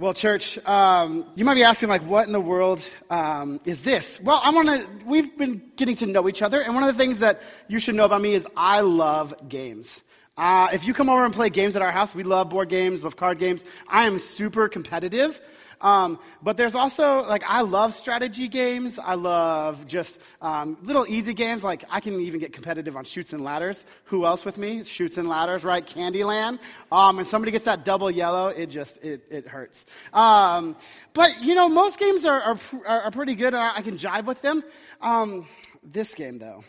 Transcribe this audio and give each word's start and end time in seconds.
Well, 0.00 0.14
church, 0.14 0.64
um, 0.64 1.26
you 1.34 1.44
might 1.44 1.56
be 1.56 1.64
asking, 1.64 1.88
like, 1.88 2.06
what 2.06 2.24
in 2.28 2.32
the 2.32 2.40
world 2.40 2.88
um, 3.10 3.60
is 3.64 3.82
this? 3.82 4.20
Well, 4.20 4.40
I 4.40 4.50
want 4.50 4.68
to. 4.68 4.88
We've 5.04 5.36
been 5.36 5.60
getting 5.74 5.96
to 5.96 6.06
know 6.06 6.28
each 6.28 6.40
other, 6.40 6.60
and 6.60 6.72
one 6.76 6.84
of 6.84 6.96
the 6.96 7.02
things 7.02 7.18
that 7.18 7.42
you 7.66 7.80
should 7.80 7.96
know 7.96 8.04
about 8.04 8.20
me 8.20 8.32
is 8.34 8.46
I 8.56 8.82
love 8.82 9.34
games. 9.48 10.00
Uh, 10.36 10.68
if 10.72 10.86
you 10.86 10.94
come 10.94 11.08
over 11.08 11.24
and 11.24 11.34
play 11.34 11.50
games 11.50 11.74
at 11.74 11.82
our 11.82 11.90
house, 11.90 12.14
we 12.14 12.22
love 12.22 12.48
board 12.48 12.68
games, 12.68 13.02
love 13.02 13.16
card 13.16 13.40
games. 13.40 13.60
I 13.88 14.06
am 14.06 14.20
super 14.20 14.68
competitive. 14.68 15.40
Um, 15.80 16.18
but 16.42 16.56
there's 16.56 16.74
also 16.74 17.22
like 17.22 17.44
I 17.46 17.62
love 17.62 17.94
strategy 17.94 18.48
games. 18.48 18.98
I 18.98 19.14
love 19.14 19.86
just 19.86 20.18
um, 20.42 20.76
little 20.82 21.06
easy 21.08 21.34
games. 21.34 21.62
Like 21.62 21.84
I 21.90 22.00
can 22.00 22.20
even 22.20 22.40
get 22.40 22.52
competitive 22.52 22.96
on 22.96 23.04
Chutes 23.04 23.32
and 23.32 23.44
Ladders. 23.44 23.84
Who 24.06 24.26
else 24.26 24.44
with 24.44 24.58
me? 24.58 24.84
Chutes 24.84 25.18
and 25.18 25.28
Ladders, 25.28 25.64
right? 25.64 25.86
Candyland. 25.86 26.58
Um, 26.90 27.18
and 27.18 27.26
somebody 27.26 27.52
gets 27.52 27.66
that 27.66 27.84
double 27.84 28.10
yellow, 28.10 28.48
it 28.48 28.66
just 28.70 29.04
it 29.04 29.24
it 29.30 29.46
hurts. 29.46 29.86
Um, 30.12 30.76
but 31.12 31.42
you 31.42 31.54
know 31.54 31.68
most 31.68 31.98
games 31.98 32.24
are 32.24 32.40
are, 32.40 32.58
are 32.86 33.10
pretty 33.10 33.34
good. 33.34 33.54
I, 33.54 33.76
I 33.76 33.82
can 33.82 33.96
jive 33.96 34.24
with 34.24 34.42
them. 34.42 34.62
Um, 35.00 35.46
this 35.82 36.14
game 36.14 36.38
though, 36.38 36.64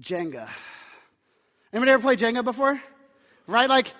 Jenga. 0.00 0.48
Anybody 1.72 1.92
ever 1.92 2.02
played 2.02 2.18
Jenga 2.18 2.44
before? 2.44 2.80
Right? 3.46 3.68
Like, 3.68 3.92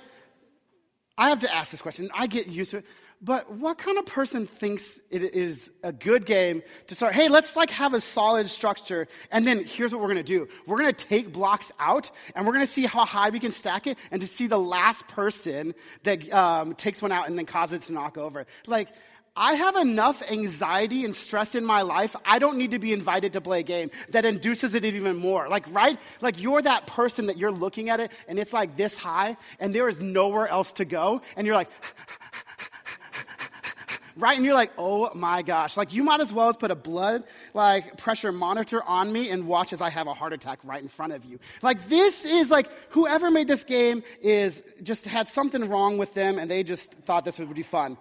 I 1.19 1.31
have 1.31 1.41
to 1.41 1.55
ask 1.55 1.71
this 1.71 1.83
question. 1.83 2.11
I 2.15 2.27
get 2.27 2.47
used 2.47 2.71
to 2.73 2.79
it. 2.79 2.85
But 3.27 3.51
what 3.51 3.79
kind 3.79 3.99
of 3.99 4.07
person 4.07 4.47
thinks 4.47 5.01
it 5.11 5.21
is 5.35 5.73
a 5.83 5.93
good 5.93 6.27
game 6.27 6.63
to 6.87 6.95
start, 6.95 7.13
hey, 7.13 7.29
let's 7.29 7.57
like 7.57 7.71
have 7.71 7.93
a 7.93 8.01
solid 8.01 8.47
structure 8.47 9.09
and 9.33 9.45
then 9.45 9.65
here's 9.65 9.93
what 9.93 10.01
we're 10.01 10.07
gonna 10.07 10.23
do. 10.23 10.47
We're 10.65 10.77
gonna 10.77 10.93
take 10.93 11.33
blocks 11.33 11.73
out 11.77 12.09
and 12.37 12.47
we're 12.47 12.53
gonna 12.53 12.69
see 12.69 12.87
how 12.87 13.05
high 13.05 13.31
we 13.31 13.41
can 13.41 13.51
stack 13.51 13.89
it 13.89 13.99
and 14.13 14.21
to 14.21 14.29
see 14.29 14.47
the 14.47 14.61
last 14.61 15.09
person 15.09 15.75
that 16.05 16.33
um, 16.33 16.77
takes 16.77 17.03
one 17.03 17.11
out 17.11 17.27
and 17.27 17.37
then 17.37 17.47
causes 17.47 17.83
it 17.83 17.87
to 17.87 17.95
knock 17.95 18.17
over. 18.17 18.47
Like, 18.69 18.91
I 19.39 19.55
have 19.55 19.77
enough 19.77 20.23
anxiety 20.23 21.05
and 21.05 21.15
stress 21.15 21.55
in 21.55 21.65
my 21.67 21.83
life. 21.83 22.17
I 22.25 22.39
don't 22.39 22.57
need 22.57 22.71
to 22.71 22.79
be 22.79 22.95
invited 22.95 23.35
to 23.35 23.43
play 23.43 23.61
a 23.61 23.63
game 23.63 23.91
that 24.11 24.25
induces 24.25 24.75
it 24.75 24.87
even 24.87 25.17
more. 25.17 25.49
Like, 25.51 25.67
right? 25.75 25.99
Like, 26.23 26.41
you're 26.41 26.63
that 26.63 26.87
person 26.87 27.27
that 27.27 27.37
you're 27.37 27.53
looking 27.53 27.91
at 27.91 28.01
it 28.01 28.13
and 28.29 28.39
it's 28.39 28.55
like 28.55 28.77
this 28.77 28.97
high 28.97 29.37
and 29.61 29.75
there 29.75 29.89
is 29.89 30.01
nowhere 30.01 30.49
else 30.49 30.73
to 30.75 30.87
go. 30.87 31.21
And 31.37 31.47
you're 31.47 31.55
like, 31.57 31.69
right? 34.17 34.37
And 34.37 34.45
you're 34.45 34.55
like, 34.55 34.73
oh 34.79 35.11
my 35.15 35.43
gosh. 35.43 35.77
Like, 35.77 35.93
you 35.93 36.03
might 36.03 36.21
as 36.21 36.33
well 36.33 36.49
as 36.49 36.57
put 36.57 36.71
a 36.71 36.75
blood, 36.75 37.25
like, 37.55 37.99
pressure 37.99 38.33
monitor 38.33 38.83
on 38.83 39.13
me 39.13 39.31
and 39.31 39.47
watch 39.47 39.73
as 39.73 39.81
I 39.81 39.91
have 39.91 40.07
a 40.07 40.15
heart 40.15 40.33
attack 40.33 40.61
right 40.65 40.83
in 40.83 40.89
front 40.89 41.13
of 41.13 41.25
you. 41.25 41.39
Like, 41.63 41.89
this 41.89 42.25
is 42.25 42.51
like, 42.51 42.69
whoever 42.91 43.31
made 43.31 43.49
this 43.49 43.65
game 43.65 44.03
is 44.21 44.63
just 44.83 45.05
had 45.05 45.29
something 45.29 45.69
wrong 45.69 45.99
with 45.99 46.15
them 46.15 46.39
and 46.39 46.51
they 46.51 46.63
just 46.63 46.93
thought 47.05 47.25
this 47.25 47.39
would 47.39 47.55
be 47.55 47.63
fun 47.63 47.99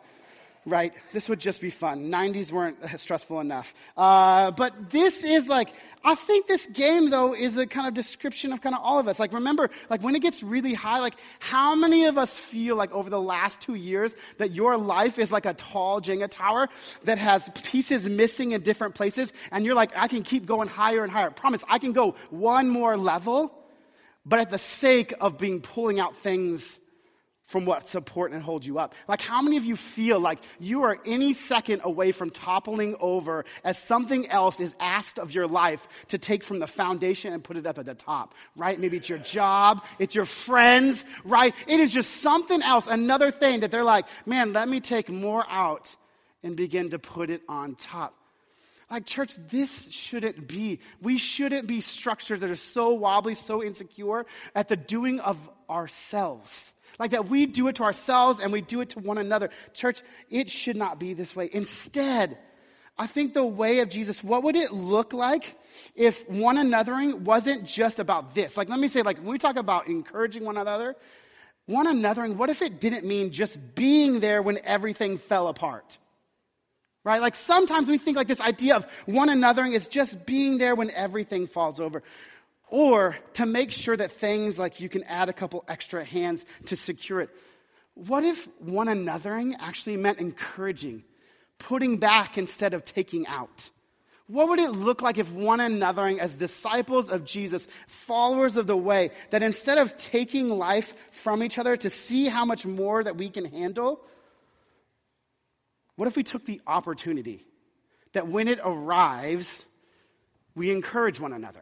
right? 0.65 0.93
This 1.13 1.29
would 1.29 1.39
just 1.39 1.61
be 1.61 1.69
fun. 1.69 2.09
90s 2.09 2.51
weren't 2.51 2.77
stressful 2.99 3.39
enough. 3.39 3.73
Uh, 3.95 4.51
but 4.51 4.89
this 4.89 5.23
is 5.23 5.47
like, 5.47 5.69
I 6.03 6.15
think 6.15 6.47
this 6.47 6.65
game 6.65 7.09
though 7.09 7.35
is 7.35 7.57
a 7.57 7.67
kind 7.67 7.87
of 7.87 7.93
description 7.93 8.51
of 8.51 8.61
kind 8.61 8.75
of 8.75 8.81
all 8.83 8.99
of 8.99 9.07
us. 9.07 9.19
Like 9.19 9.33
remember, 9.33 9.69
like 9.89 10.01
when 10.01 10.15
it 10.15 10.21
gets 10.21 10.41
really 10.41 10.73
high, 10.73 10.99
like 10.99 11.15
how 11.39 11.75
many 11.75 12.05
of 12.05 12.17
us 12.17 12.35
feel 12.35 12.75
like 12.75 12.91
over 12.91 13.09
the 13.09 13.21
last 13.21 13.61
two 13.61 13.75
years 13.75 14.13
that 14.37 14.51
your 14.51 14.77
life 14.77 15.19
is 15.19 15.31
like 15.31 15.45
a 15.45 15.53
tall 15.53 16.01
Jenga 16.01 16.29
tower 16.29 16.69
that 17.03 17.19
has 17.19 17.47
pieces 17.65 18.09
missing 18.09 18.51
in 18.53 18.61
different 18.61 18.95
places 18.95 19.31
and 19.51 19.65
you're 19.65 19.75
like, 19.75 19.91
I 19.95 20.07
can 20.07 20.23
keep 20.23 20.47
going 20.47 20.67
higher 20.67 21.03
and 21.03 21.11
higher. 21.11 21.29
Promise, 21.29 21.63
I 21.69 21.77
can 21.77 21.93
go 21.93 22.15
one 22.31 22.69
more 22.69 22.97
level, 22.97 23.53
but 24.25 24.39
at 24.39 24.49
the 24.49 24.57
sake 24.57 25.13
of 25.21 25.37
being 25.37 25.61
pulling 25.61 25.99
out 25.99 26.15
things 26.15 26.79
from 27.45 27.65
what 27.65 27.87
support 27.89 28.31
and 28.31 28.41
hold 28.41 28.65
you 28.65 28.79
up. 28.79 28.95
Like 29.07 29.21
how 29.21 29.41
many 29.41 29.57
of 29.57 29.65
you 29.65 29.75
feel 29.75 30.19
like 30.19 30.39
you 30.59 30.83
are 30.83 30.97
any 31.05 31.33
second 31.33 31.81
away 31.83 32.11
from 32.11 32.31
toppling 32.31 32.95
over 32.99 33.45
as 33.63 33.77
something 33.77 34.27
else 34.29 34.59
is 34.59 34.75
asked 34.79 35.19
of 35.19 35.31
your 35.31 35.47
life 35.47 35.87
to 36.07 36.17
take 36.17 36.43
from 36.43 36.59
the 36.59 36.67
foundation 36.67 37.33
and 37.33 37.43
put 37.43 37.57
it 37.57 37.67
up 37.67 37.77
at 37.77 37.85
the 37.85 37.93
top, 37.93 38.33
right? 38.55 38.79
Maybe 38.79 38.97
it's 38.97 39.09
your 39.09 39.19
job, 39.19 39.83
it's 39.99 40.15
your 40.15 40.25
friends, 40.25 41.05
right? 41.23 41.53
It 41.67 41.79
is 41.79 41.93
just 41.93 42.09
something 42.21 42.61
else, 42.63 42.87
another 42.87 43.29
thing 43.29 43.59
that 43.59 43.69
they're 43.69 43.83
like, 43.83 44.05
man, 44.25 44.53
let 44.53 44.67
me 44.67 44.79
take 44.79 45.09
more 45.09 45.45
out 45.47 45.95
and 46.43 46.55
begin 46.55 46.89
to 46.91 46.99
put 46.99 47.29
it 47.29 47.41
on 47.47 47.75
top. 47.75 48.13
Like, 48.89 49.05
church, 49.05 49.35
this 49.49 49.89
shouldn't 49.91 50.47
be. 50.47 50.79
We 51.01 51.17
shouldn't 51.17 51.67
be 51.67 51.81
structures 51.81 52.41
that 52.41 52.49
are 52.51 52.55
so 52.55 52.93
wobbly, 52.93 53.33
so 53.33 53.63
insecure 53.63 54.27
at 54.53 54.67
the 54.67 54.75
doing 54.75 55.19
of 55.19 55.37
ourselves. 55.67 56.71
Like 56.99 57.11
that 57.11 57.27
we 57.27 57.45
do 57.45 57.67
it 57.67 57.75
to 57.75 57.83
ourselves 57.83 58.41
and 58.41 58.51
we 58.51 58.61
do 58.61 58.81
it 58.81 58.89
to 58.91 58.99
one 58.99 59.17
another. 59.17 59.49
Church, 59.73 60.01
it 60.29 60.49
should 60.49 60.77
not 60.77 60.99
be 60.99 61.13
this 61.13 61.35
way. 61.35 61.49
Instead, 61.51 62.37
I 62.97 63.07
think 63.07 63.33
the 63.33 63.45
way 63.45 63.79
of 63.79 63.89
Jesus, 63.89 64.23
what 64.23 64.43
would 64.43 64.55
it 64.55 64.71
look 64.71 65.11
like 65.11 65.55
if 65.95 66.29
one 66.29 66.55
anothering 66.57 67.21
wasn't 67.21 67.65
just 67.65 67.99
about 67.99 68.33
this? 68.33 68.55
Like, 68.55 68.69
let 68.69 68.79
me 68.79 68.87
say, 68.87 69.01
like, 69.01 69.17
when 69.17 69.27
we 69.27 69.37
talk 69.37 69.57
about 69.57 69.87
encouraging 69.87 70.45
one 70.45 70.57
another, 70.57 70.95
one 71.65 71.87
anothering, 71.87 72.35
what 72.35 72.49
if 72.49 72.61
it 72.61 72.79
didn't 72.79 73.05
mean 73.05 73.31
just 73.31 73.59
being 73.75 74.19
there 74.19 74.41
when 74.41 74.59
everything 74.63 75.17
fell 75.17 75.47
apart? 75.47 75.97
Right? 77.03 77.21
Like 77.21 77.35
sometimes 77.35 77.87
we 77.87 77.99
think 77.99 78.17
like 78.17 78.27
this 78.27 78.41
idea 78.41 78.77
of 78.77 78.87
one 79.05 79.29
anothering 79.29 79.73
is 79.73 79.87
just 79.87 80.25
being 80.25 80.57
there 80.57 80.73
when 80.73 80.89
everything 80.89 81.45
falls 81.45 81.79
over. 81.79 82.01
Or 82.69 83.15
to 83.33 83.45
make 83.45 83.71
sure 83.71 83.95
that 83.95 84.13
things 84.13 84.57
like 84.57 84.79
you 84.79 84.89
can 84.89 85.03
add 85.03 85.29
a 85.29 85.33
couple 85.33 85.63
extra 85.67 86.03
hands 86.03 86.43
to 86.67 86.75
secure 86.75 87.21
it. 87.21 87.29
What 87.93 88.23
if 88.23 88.47
one 88.59 88.87
anothering 88.87 89.55
actually 89.59 89.97
meant 89.97 90.19
encouraging, 90.19 91.03
putting 91.59 91.97
back 91.97 92.37
instead 92.37 92.73
of 92.73 92.83
taking 92.83 93.27
out? 93.27 93.69
What 94.27 94.49
would 94.49 94.59
it 94.59 94.71
look 94.71 95.03
like 95.03 95.19
if 95.19 95.31
one 95.31 95.59
anothering 95.59 96.17
as 96.17 96.33
disciples 96.33 97.09
of 97.09 97.25
Jesus, 97.25 97.67
followers 97.87 98.55
of 98.55 98.65
the 98.65 98.75
way, 98.75 99.11
that 99.29 99.43
instead 99.43 99.77
of 99.77 99.95
taking 99.95 100.49
life 100.49 100.93
from 101.11 101.43
each 101.43 101.59
other 101.59 101.77
to 101.77 101.89
see 101.91 102.27
how 102.27 102.43
much 102.43 102.65
more 102.65 103.03
that 103.03 103.17
we 103.17 103.29
can 103.29 103.45
handle, 103.45 104.01
what 105.95 106.07
if 106.07 106.17
we 106.17 106.23
took 106.23 106.43
the 106.45 106.59
opportunity 106.65 107.45
that 108.13 108.27
when 108.27 108.47
it 108.47 108.59
arrives, 108.63 109.63
we 110.55 110.71
encourage 110.71 111.19
one 111.19 111.31
another? 111.31 111.61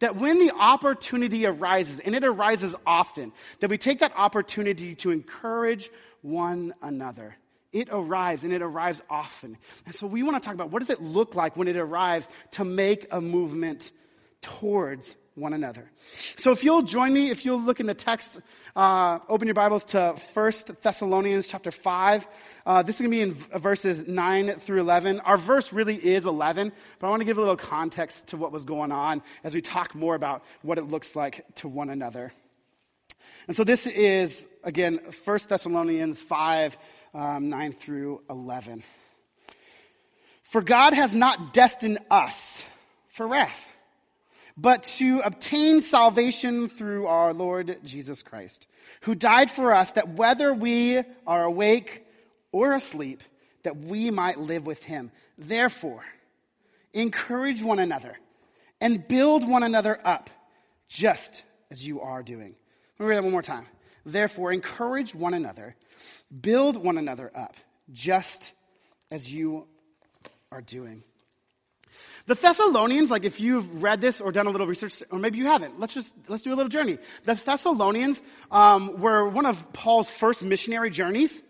That 0.00 0.16
when 0.16 0.38
the 0.38 0.52
opportunity 0.52 1.46
arises, 1.46 2.00
and 2.00 2.14
it 2.14 2.24
arises 2.24 2.74
often, 2.86 3.32
that 3.60 3.70
we 3.70 3.78
take 3.78 4.00
that 4.00 4.12
opportunity 4.16 4.96
to 4.96 5.10
encourage 5.10 5.90
one 6.22 6.74
another. 6.82 7.36
It 7.72 7.88
arrives 7.90 8.42
and 8.42 8.52
it 8.52 8.62
arrives 8.62 9.00
often. 9.08 9.56
And 9.86 9.94
so 9.94 10.06
we 10.06 10.22
want 10.22 10.42
to 10.42 10.44
talk 10.44 10.54
about 10.54 10.70
what 10.70 10.80
does 10.80 10.90
it 10.90 11.00
look 11.00 11.36
like 11.36 11.56
when 11.56 11.68
it 11.68 11.76
arrives 11.76 12.28
to 12.52 12.64
make 12.64 13.06
a 13.12 13.20
movement 13.20 13.92
towards 14.40 15.14
one 15.34 15.52
another. 15.52 15.90
So 16.36 16.52
if 16.52 16.64
you'll 16.64 16.82
join 16.82 17.12
me, 17.12 17.30
if 17.30 17.44
you'll 17.44 17.60
look 17.60 17.80
in 17.80 17.86
the 17.86 17.94
text, 17.94 18.38
uh, 18.74 19.18
open 19.28 19.46
your 19.46 19.54
Bibles 19.54 19.84
to 19.86 20.16
1 20.34 20.52
Thessalonians 20.82 21.48
chapter 21.48 21.70
5. 21.70 22.26
Uh, 22.66 22.82
this 22.82 22.96
is 22.96 23.00
going 23.00 23.10
to 23.10 23.16
be 23.16 23.22
in 23.22 23.60
verses 23.60 24.06
9 24.06 24.56
through 24.58 24.80
11. 24.80 25.20
Our 25.20 25.36
verse 25.36 25.72
really 25.72 25.96
is 25.96 26.26
11, 26.26 26.72
but 26.98 27.06
I 27.06 27.10
want 27.10 27.20
to 27.20 27.26
give 27.26 27.38
a 27.38 27.40
little 27.40 27.56
context 27.56 28.28
to 28.28 28.36
what 28.36 28.52
was 28.52 28.64
going 28.64 28.92
on 28.92 29.22
as 29.44 29.54
we 29.54 29.60
talk 29.60 29.94
more 29.94 30.14
about 30.14 30.44
what 30.62 30.78
it 30.78 30.84
looks 30.84 31.14
like 31.14 31.44
to 31.56 31.68
one 31.68 31.90
another. 31.90 32.32
And 33.46 33.56
so 33.56 33.64
this 33.64 33.86
is, 33.86 34.46
again, 34.64 35.00
1 35.24 35.38
Thessalonians 35.48 36.20
5, 36.22 36.78
um, 37.14 37.48
9 37.48 37.72
through 37.72 38.22
11. 38.28 38.84
For 40.44 40.62
God 40.62 40.94
has 40.94 41.14
not 41.14 41.52
destined 41.52 41.98
us 42.10 42.64
for 43.10 43.26
wrath 43.26 43.70
but 44.60 44.82
to 44.82 45.20
obtain 45.24 45.80
salvation 45.80 46.68
through 46.68 47.06
our 47.06 47.32
Lord 47.32 47.78
Jesus 47.84 48.22
Christ, 48.22 48.68
who 49.02 49.14
died 49.14 49.50
for 49.50 49.72
us 49.72 49.92
that 49.92 50.10
whether 50.10 50.52
we 50.52 51.02
are 51.26 51.44
awake 51.44 52.04
or 52.52 52.74
asleep, 52.74 53.22
that 53.62 53.78
we 53.78 54.10
might 54.10 54.38
live 54.38 54.66
with 54.66 54.82
him. 54.82 55.12
Therefore, 55.38 56.04
encourage 56.92 57.62
one 57.62 57.78
another 57.78 58.14
and 58.82 59.06
build 59.08 59.48
one 59.48 59.62
another 59.62 59.98
up, 60.04 60.28
just 60.88 61.42
as 61.70 61.86
you 61.86 62.02
are 62.02 62.22
doing. 62.22 62.54
Let 62.98 63.04
me 63.04 63.10
read 63.10 63.16
that 63.16 63.22
one 63.22 63.32
more 63.32 63.42
time. 63.42 63.66
Therefore, 64.04 64.52
encourage 64.52 65.14
one 65.14 65.32
another, 65.32 65.74
build 66.38 66.76
one 66.76 66.98
another 66.98 67.30
up, 67.34 67.56
just 67.92 68.52
as 69.10 69.32
you 69.32 69.66
are 70.52 70.60
doing. 70.60 71.02
The 72.26 72.34
Thessalonians, 72.34 73.10
like 73.10 73.24
if 73.24 73.40
you've 73.40 73.82
read 73.82 74.00
this 74.00 74.20
or 74.20 74.30
done 74.30 74.46
a 74.46 74.50
little 74.50 74.66
research, 74.66 75.02
or 75.10 75.18
maybe 75.18 75.38
you 75.38 75.46
haven't, 75.46 75.80
let's 75.80 75.94
just, 75.94 76.14
let's 76.28 76.42
do 76.42 76.52
a 76.52 76.56
little 76.56 76.68
journey. 76.68 76.98
The 77.24 77.34
Thessalonians 77.34 78.22
um, 78.50 79.00
were 79.00 79.28
one 79.28 79.46
of 79.46 79.72
Paul's 79.72 80.08
first 80.08 80.42
missionary 80.42 80.90
journeys. 80.90 81.42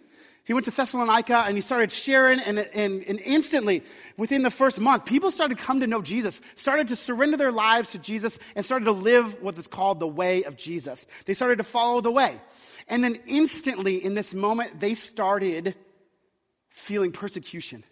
He 0.44 0.54
went 0.54 0.64
to 0.64 0.70
Thessalonica 0.70 1.44
and 1.46 1.56
he 1.56 1.60
started 1.60 1.92
sharing 1.92 2.40
and, 2.40 2.58
and, 2.58 3.04
and 3.04 3.20
instantly, 3.20 3.84
within 4.16 4.42
the 4.42 4.50
first 4.50 4.80
month, 4.80 5.04
people 5.04 5.30
started 5.30 5.58
to 5.58 5.64
come 5.64 5.80
to 5.80 5.86
know 5.86 6.02
Jesus, 6.02 6.40
started 6.56 6.88
to 6.88 6.96
surrender 6.96 7.36
their 7.36 7.52
lives 7.52 7.90
to 7.90 7.98
Jesus 7.98 8.38
and 8.56 8.64
started 8.64 8.86
to 8.86 8.92
live 8.92 9.42
what 9.42 9.56
is 9.58 9.66
called 9.66 10.00
the 10.00 10.08
way 10.08 10.44
of 10.44 10.56
Jesus. 10.56 11.06
They 11.26 11.34
started 11.34 11.58
to 11.58 11.62
follow 11.62 12.00
the 12.00 12.10
way. 12.10 12.40
And 12.88 13.04
then 13.04 13.20
instantly 13.26 14.02
in 14.02 14.14
this 14.14 14.34
moment, 14.34 14.80
they 14.80 14.94
started 14.94 15.74
feeling 16.70 17.12
persecution, 17.12 17.84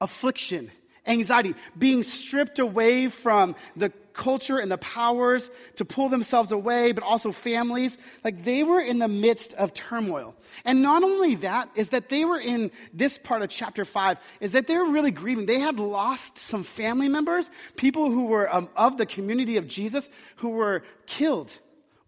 affliction, 0.00 0.70
anxiety, 1.06 1.54
being 1.76 2.02
stripped 2.02 2.58
away 2.58 3.08
from 3.08 3.56
the 3.76 3.92
culture 4.14 4.58
and 4.58 4.70
the 4.70 4.78
powers 4.78 5.50
to 5.76 5.84
pull 5.84 6.08
themselves 6.08 6.52
away, 6.52 6.92
but 6.92 7.04
also 7.04 7.32
families. 7.32 7.98
Like 8.22 8.44
they 8.44 8.62
were 8.62 8.80
in 8.80 8.98
the 8.98 9.08
midst 9.08 9.54
of 9.54 9.74
turmoil. 9.74 10.34
And 10.64 10.82
not 10.82 11.02
only 11.02 11.34
that, 11.36 11.70
is 11.74 11.90
that 11.90 12.08
they 12.08 12.24
were 12.24 12.38
in 12.38 12.70
this 12.92 13.18
part 13.18 13.42
of 13.42 13.50
chapter 13.50 13.84
5, 13.84 14.18
is 14.40 14.52
that 14.52 14.66
they 14.66 14.76
were 14.76 14.90
really 14.90 15.10
grieving. 15.10 15.46
They 15.46 15.58
had 15.58 15.78
lost 15.78 16.38
some 16.38 16.62
family 16.64 17.08
members, 17.08 17.50
people 17.76 18.10
who 18.10 18.26
were 18.26 18.52
um, 18.52 18.68
of 18.76 18.96
the 18.96 19.06
community 19.06 19.56
of 19.56 19.66
Jesus, 19.66 20.08
who 20.36 20.50
were 20.50 20.82
killed 21.06 21.52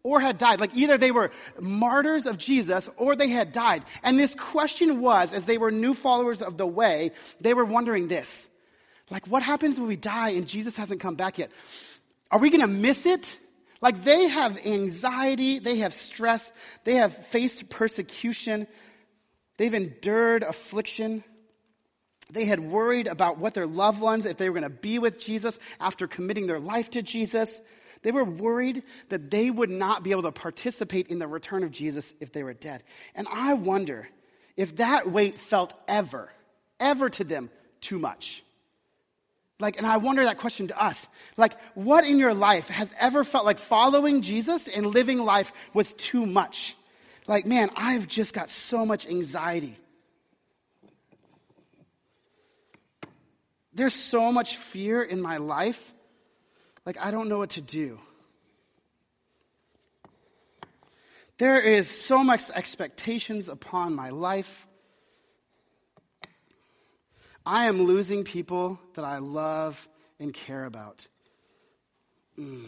or 0.03 0.21
had 0.21 0.39
died. 0.39 0.61
Like 0.61 0.77
either 0.77 0.99
they 0.99 1.11
were 1.11 1.33
martyrs 1.61 2.27
of 2.27 2.39
Jesus 2.39 2.89
or 2.97 3.17
they 3.17 3.29
had 3.29 3.51
died. 3.51 3.83
And 4.05 4.19
this 4.19 4.37
question 4.37 5.01
was, 5.01 5.33
as 5.33 5.47
they 5.47 5.59
were 5.59 5.73
new 5.73 5.95
followers 5.95 6.43
of 6.43 6.57
the 6.57 6.67
way, 6.67 7.11
they 7.41 7.55
were 7.55 7.65
wondering 7.65 8.07
this. 8.07 8.49
Like, 9.11 9.27
what 9.27 9.43
happens 9.43 9.79
when 9.79 9.89
we 9.89 9.97
die 9.97 10.31
and 10.31 10.49
Jesus 10.49 10.77
hasn't 10.77 11.01
come 11.01 11.15
back 11.15 11.39
yet? 11.39 11.51
Are 12.31 12.41
we 12.41 12.51
going 12.51 12.63
to 12.63 12.67
miss 12.67 13.07
it? 13.07 13.37
Like, 13.81 14.05
they 14.05 14.29
have 14.29 14.67
anxiety, 14.67 15.59
they 15.59 15.79
have 15.79 15.95
stress, 15.95 16.51
they 16.85 16.97
have 16.97 17.15
faced 17.15 17.69
persecution, 17.69 18.67
they've 19.59 19.75
endured 19.75 20.43
affliction. 20.43 21.23
They 22.33 22.45
had 22.45 22.59
worried 22.59 23.07
about 23.07 23.39
what 23.39 23.55
their 23.55 23.69
loved 23.69 24.01
ones, 24.01 24.27
if 24.27 24.37
they 24.37 24.49
were 24.51 24.59
going 24.59 24.71
to 24.71 24.79
be 24.81 24.99
with 24.99 25.23
Jesus 25.23 25.57
after 25.79 26.09
committing 26.09 26.49
their 26.49 26.59
life 26.59 26.91
to 26.91 27.03
Jesus. 27.03 27.61
They 28.03 28.11
were 28.11 28.25
worried 28.25 28.83
that 29.11 29.31
they 29.31 29.49
would 29.49 29.71
not 29.71 30.03
be 30.03 30.11
able 30.11 30.23
to 30.23 30.33
participate 30.33 31.07
in 31.07 31.21
the 31.21 31.29
return 31.29 31.63
of 31.63 31.71
Jesus 31.71 32.13
if 32.21 32.33
they 32.33 32.43
were 32.43 32.53
dead. 32.53 32.83
And 33.15 33.29
I 33.31 33.55
wonder 33.55 34.09
if 34.57 34.77
that 34.77 35.09
weight 35.11 35.39
felt 35.39 35.73
ever, 35.87 36.29
ever 36.81 37.09
to 37.11 37.23
them 37.23 37.49
too 37.81 37.99
much. 38.01 38.43
Like, 39.59 39.79
and 39.79 39.87
I 39.87 39.97
wonder 39.97 40.25
that 40.25 40.39
question 40.39 40.69
to 40.69 40.83
us. 40.83 41.09
Like, 41.37 41.57
what 41.75 42.05
in 42.05 42.19
your 42.19 42.35
life 42.35 42.69
has 42.69 42.91
ever 42.99 43.25
felt 43.25 43.47
like 43.47 43.59
following 43.59 44.21
Jesus 44.21 44.69
and 44.69 44.87
living 44.87 45.19
life 45.19 45.51
was 45.73 45.93
too 45.95 46.27
much? 46.27 46.77
Like, 47.27 47.47
man, 47.47 47.71
I've 47.75 48.07
just 48.07 48.35
got 48.35 48.51
so 48.51 48.85
much 48.85 49.07
anxiety. 49.07 49.77
There's 53.73 53.95
so 53.95 54.31
much 54.31 54.57
fear 54.57 55.03
in 55.03 55.21
my 55.21 55.39
life. 55.39 55.95
Like, 56.85 56.99
I 57.01 57.11
don't 57.11 57.29
know 57.29 57.39
what 57.39 57.51
to 57.51 57.61
do. 57.61 57.99
There 61.39 61.61
is 61.61 61.89
so 61.89 62.25
much 62.25 62.49
expectations 62.51 63.49
upon 63.49 63.95
my 63.95 64.11
life. 64.11 64.67
I 67.49 67.67
am 67.67 67.81
losing 67.81 68.25
people 68.25 68.81
that 68.95 69.05
I 69.05 69.19
love 69.19 69.89
and 70.19 70.35
care 70.35 70.65
about. 70.65 71.07
Mm. 72.37 72.67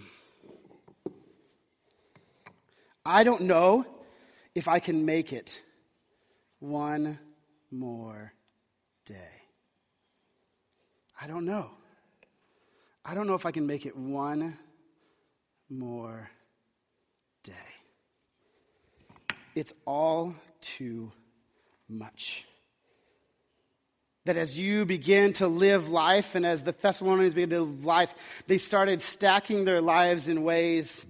I 3.05 3.25
don't 3.25 3.43
know 3.43 3.85
if 4.55 4.69
I 4.69 4.79
can 4.79 5.05
make 5.05 5.33
it 5.33 5.61
one 6.61 7.19
more 7.73 8.33
day. 9.05 9.43
I 11.21 11.27
don't 11.27 11.45
know. 11.45 11.71
I 13.05 13.15
don't 13.15 13.27
know 13.27 13.35
if 13.35 13.47
I 13.47 13.51
can 13.51 13.67
make 13.67 13.85
it 13.85 13.97
one 13.97 14.57
more 15.69 16.31
day. 17.43 17.53
It's 19.57 19.73
all 19.87 20.35
too 20.61 21.11
much 21.89 22.45
that 24.29 24.37
as 24.37 24.59
you 24.59 24.85
begin 24.85 25.33
to 25.33 25.49
live 25.49 25.89
life 25.89 26.35
and 26.35 26.45
as 26.45 26.63
the 26.63 26.73
Thessalonians 26.73 27.33
began 27.33 27.49
to 27.49 27.61
live 27.63 27.87
life, 27.87 28.15
they 28.47 28.59
started 28.59 29.01
stacking 29.01 29.65
their 29.65 29.81
lives 29.81 30.29
in 30.29 30.43
ways 30.43 31.03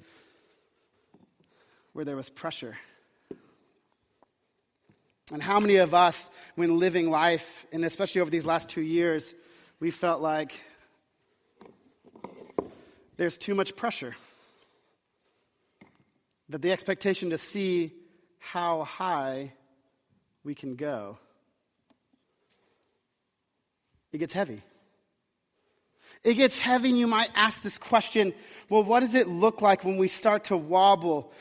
where 1.95 2.05
there 2.05 2.15
was 2.15 2.31
pressure. 2.31 2.77
And 5.33 5.43
how 5.43 5.59
many 5.59 5.79
of 5.79 5.95
us, 5.95 6.31
when 6.55 6.79
living 6.79 7.11
life, 7.11 7.67
and 7.73 7.85
especially 7.85 8.21
over 8.21 8.31
these 8.31 8.47
last 8.47 8.69
two 8.69 8.83
years, 8.83 9.35
we 9.81 9.91
felt 9.91 10.23
like 10.23 10.53
there's 13.17 13.37
too 13.37 13.57
much 13.57 13.75
pressure? 13.75 14.15
That 16.51 16.63
the 16.63 16.71
expectation 16.71 17.31
to 17.31 17.39
see 17.39 17.93
how 18.39 18.85
high 18.85 19.55
we 20.45 20.55
can 20.55 20.77
go 20.77 21.19
it 24.13 24.19
gets 24.19 24.33
heavy. 24.33 24.63
It 26.25 26.35
gets 26.35 26.59
heavy, 26.59 26.91
and 26.91 26.99
you 26.99 27.07
might 27.07 27.31
ask 27.35 27.63
this 27.63 27.79
question 27.79 28.35
well, 28.69 28.85
what 28.85 29.01
does 29.01 29.15
it 29.15 29.29
look 29.29 29.63
like 29.63 29.85
when 29.85 29.97
we 29.97 30.09
start 30.09 30.45
to 30.45 30.57
wobble? 30.57 31.33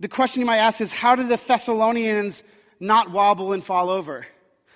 The 0.00 0.08
question 0.08 0.40
you 0.40 0.46
might 0.46 0.58
ask 0.58 0.80
is 0.80 0.92
how 0.92 1.16
do 1.16 1.26
the 1.26 1.36
Thessalonians 1.36 2.42
not 2.80 3.10
wobble 3.10 3.52
and 3.52 3.64
fall 3.64 3.90
over? 3.90 4.26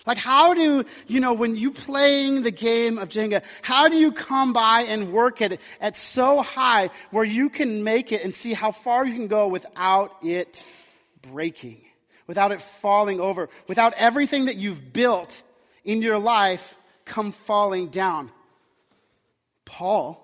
Like, 0.04 0.18
how 0.18 0.54
do, 0.54 0.84
you 1.06 1.20
know, 1.20 1.32
when 1.32 1.54
you 1.54 1.70
playing 1.70 2.42
the 2.42 2.50
game 2.50 2.98
of 2.98 3.08
Jenga, 3.08 3.42
how 3.62 3.88
do 3.88 3.96
you 3.96 4.10
come 4.10 4.52
by 4.52 4.82
and 4.82 5.12
work 5.12 5.40
at 5.40 5.52
it 5.52 5.60
at 5.80 5.94
so 5.94 6.42
high 6.42 6.90
where 7.12 7.24
you 7.24 7.48
can 7.48 7.84
make 7.84 8.10
it 8.10 8.24
and 8.24 8.34
see 8.34 8.52
how 8.52 8.72
far 8.72 9.06
you 9.06 9.14
can 9.14 9.28
go 9.28 9.46
without 9.46 10.24
it 10.24 10.64
breaking, 11.22 11.80
without 12.26 12.50
it 12.50 12.60
falling 12.60 13.20
over, 13.20 13.48
without 13.68 13.94
everything 13.94 14.46
that 14.46 14.56
you've 14.56 14.92
built 14.92 15.40
in 15.84 16.02
your 16.02 16.18
life 16.18 16.76
come 17.12 17.32
falling 17.32 17.88
down. 17.88 18.30
Paul, 19.66 20.18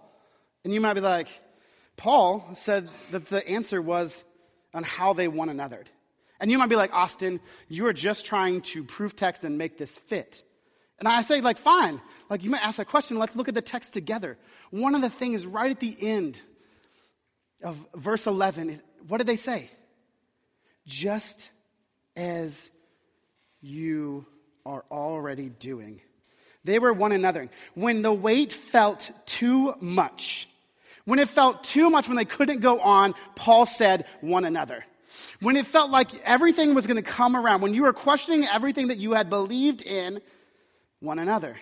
and 0.65 0.73
you 0.73 0.81
might 0.81 0.95
be 0.95 1.01
like, 1.01 1.29
Paul 1.97 2.49
said 2.55 2.89
that 3.11 3.27
the 3.27 3.47
answer 3.47 3.81
was 3.81 4.25
on 4.73 4.85
how 4.85 5.13
they 5.13 5.29
one 5.29 5.51
another. 5.51 5.85
And 6.41 6.51
you 6.51 6.59
might 6.59 6.71
be 6.71 6.77
like, 6.77 6.93
Austin, 6.93 7.41
you 7.69 7.87
are 7.87 7.93
just 7.93 8.25
trying 8.25 8.63
to 8.73 8.85
prove 8.85 9.15
text 9.15 9.45
and 9.45 9.59
make 9.59 9.77
this 9.77 9.97
fit. 10.09 10.43
And 10.99 11.07
I 11.07 11.23
say, 11.23 11.41
like, 11.43 11.59
fine. 11.59 12.01
Like, 12.31 12.43
you 12.43 12.51
might 12.51 12.65
ask 12.65 12.79
that 12.79 12.89
question. 12.89 13.19
Let's 13.19 13.37
look 13.37 13.49
at 13.49 13.55
the 13.55 13.63
text 13.63 13.93
together. 13.93 14.39
One 14.71 14.95
of 14.95 15.03
the 15.03 15.11
things 15.11 15.45
right 15.45 15.71
at 15.71 15.81
the 15.81 15.97
end 16.01 16.41
of 17.63 17.85
verse 17.95 18.27
11, 18.27 18.81
what 19.07 19.19
did 19.19 19.27
they 19.27 19.37
say? 19.37 19.71
Just 20.87 21.51
as 22.17 22.71
you 23.61 24.25
are 24.65 24.85
already 24.91 25.49
doing. 25.51 26.01
They 26.65 26.79
were 26.79 26.93
one 26.93 27.13
another. 27.13 27.49
When 27.75 28.03
the 28.03 28.13
weight 28.13 28.53
felt 28.53 29.11
too 29.27 29.75
much, 29.81 30.49
when 31.05 31.19
it 31.19 31.29
felt 31.29 31.65
too 31.65 31.89
much, 31.89 32.07
when 32.07 32.17
they 32.17 32.25
couldn't 32.27 32.61
go 32.61 32.81
on, 32.81 33.15
Paul 33.35 33.65
said 33.65 34.05
one 34.21 34.45
another. 34.45 34.85
When 35.41 35.57
it 35.57 35.67
felt 35.67 35.91
like 35.91 36.15
everything 36.21 36.75
was 36.75 36.87
going 36.87 37.03
to 37.03 37.11
come 37.11 37.35
around, 37.35 37.63
when 37.63 37.73
you 37.73 37.85
were 37.85 37.93
questioning 37.93 38.47
everything 38.47 38.89
that 38.89 38.99
you 38.99 39.13
had 39.13 39.31
believed 39.31 39.83
in, 39.83 40.21
one 41.01 41.19
another. 41.19 41.57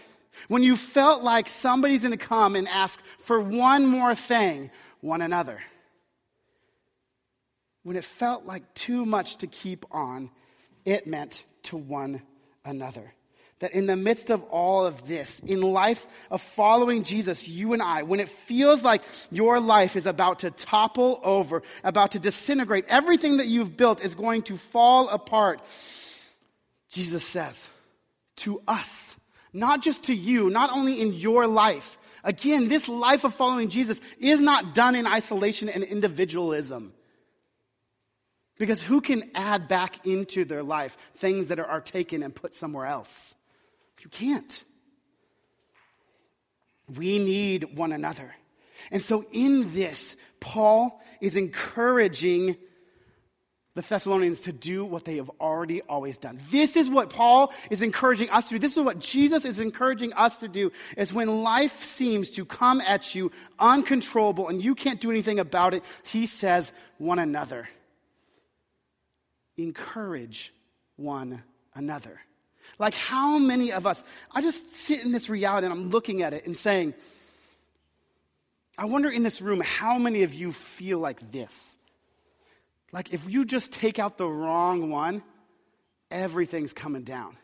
When 0.49 0.63
you 0.63 0.77
felt 0.77 1.23
like 1.23 1.49
somebody's 1.49 2.01
going 2.01 2.19
to 2.19 2.25
come 2.25 2.57
and 2.57 2.67
ask 2.67 3.01
for 3.21 3.41
one 3.41 3.87
more 3.87 4.15
thing, 4.15 4.71
one 5.01 5.23
another. 5.23 5.61
When 7.85 7.97
it 7.97 8.05
felt 8.05 8.45
like 8.47 8.75
too 8.75 9.07
much 9.07 9.37
to 9.37 9.47
keep 9.47 9.87
on, 9.93 10.31
it 10.85 11.07
meant 11.07 11.45
to 11.65 11.77
one 11.77 12.23
another 12.65 13.13
that 13.61 13.73
in 13.73 13.87
the 13.87 13.97
midst 13.97 14.31
of 14.31 14.43
all 14.45 14.85
of 14.87 15.07
this, 15.07 15.39
in 15.41 15.63
life 15.63 16.07
of 16.31 16.43
following 16.43 17.05
Jesus, 17.05 17.49
you 17.49 17.73
and 17.73 17.83
I, 17.83 18.03
when 18.03 18.21
it 18.21 18.29
feels 18.29 18.83
like 18.83 19.03
your 19.31 19.61
life 19.61 19.97
is 19.97 20.07
about 20.07 20.41
to 20.41 20.51
topple 20.51 21.21
over, 21.23 21.63
about 21.83 22.13
to 22.13 22.19
disintegrate, 22.19 22.85
everything 22.89 23.39
that 23.39 23.47
you've 23.47 23.77
built 23.77 24.05
is 24.05 24.15
going 24.15 24.43
to 24.43 24.57
fall 24.59 25.09
apart, 25.09 25.63
Jesus 26.91 27.27
says 27.27 27.71
to 28.37 28.61
us, 28.69 29.17
not 29.55 29.83
just 29.83 30.05
to 30.05 30.15
you, 30.15 30.51
not 30.51 30.71
only 30.71 31.01
in 31.01 31.15
your 31.15 31.47
life. 31.47 31.99
Again, 32.23 32.69
this 32.69 32.89
life 32.89 33.25
of 33.25 33.35
following 33.35 33.71
Jesus 33.71 33.99
is 34.19 34.39
not 34.39 34.75
done 34.75 34.95
in 34.95 35.07
isolation 35.07 35.71
and 35.71 35.83
individualism. 35.83 36.93
Because 38.59 38.83
who 38.83 39.01
can 39.01 39.31
add 39.35 39.69
back 39.69 40.07
into 40.07 40.45
their 40.45 40.63
life 40.63 40.97
things 41.19 41.49
that 41.49 41.59
are 41.59 41.81
taken 41.81 42.23
and 42.23 42.35
put 42.35 42.55
somewhere 42.55 42.87
else? 42.87 43.35
You 44.07 44.11
can't. 44.11 44.65
We 46.97 47.19
need 47.19 47.77
one 47.77 47.91
another. 47.91 48.33
And 48.93 49.03
so 49.03 49.25
in 49.33 49.75
this, 49.75 50.15
Paul 50.39 51.03
is 51.21 51.35
encouraging 51.35 52.57
the 53.75 53.83
Thessalonians 53.83 54.43
to 54.43 54.53
do 54.53 54.85
what 54.85 55.05
they 55.05 55.17
have 55.17 55.29
already 55.41 55.83
always 55.83 56.19
done. 56.19 56.39
This 56.53 56.77
is 56.77 56.89
what 56.89 57.11
Paul 57.11 57.53
is 57.69 57.83
encouraging 57.83 58.31
us 58.31 58.45
to 58.45 58.55
do. 58.55 58.59
This 58.61 58.77
is 58.77 58.85
what 58.85 59.01
Jesus 59.01 59.45
is 59.45 59.59
encouraging 59.59 60.13
us 60.13 60.39
to 60.39 60.47
do 60.47 60.71
is 60.97 61.13
when 61.13 61.43
life 61.43 61.85
seems 61.85 62.31
to 62.31 62.45
come 62.45 62.81
at 62.81 63.13
you 63.13 63.33
uncontrollable 63.59 64.47
and 64.47 64.63
you 64.63 64.77
can't 64.77 65.01
do 65.01 65.11
anything 65.11 65.41
about 65.41 65.75
it, 65.75 65.83
he 66.05 66.27
says 66.27 66.73
one 66.99 67.19
another. 67.19 67.69
Encourage 69.57 70.55
one 70.95 71.43
another. 71.75 72.21
Like 72.79 72.95
how 72.95 73.39
many 73.39 73.73
of 73.73 73.87
us, 73.87 74.03
I 74.33 74.43
just 74.43 74.73
sit 74.73 75.05
in 75.05 75.13
this 75.13 75.29
reality 75.29 75.67
and 75.67 75.73
I'm 75.73 75.91
looking 75.91 76.23
at 76.23 76.33
it 76.33 76.47
and 76.47 76.57
saying, 76.57 76.95
I 78.79 78.87
wonder 78.87 79.09
in 79.09 79.23
this 79.23 79.41
room 79.41 79.63
how 79.65 79.99
many 79.99 80.23
of 80.23 80.35
you 80.35 80.53
feel 80.53 80.99
like 80.99 81.33
this? 81.33 81.79
Like 82.93 83.13
if 83.13 83.29
you 83.29 83.45
just 83.45 83.73
take 83.73 83.99
out 83.99 84.19
the 84.19 84.29
wrong 84.29 84.91
one, 84.91 85.23
everything's 86.11 86.73
coming 86.73 87.03
down. 87.03 87.37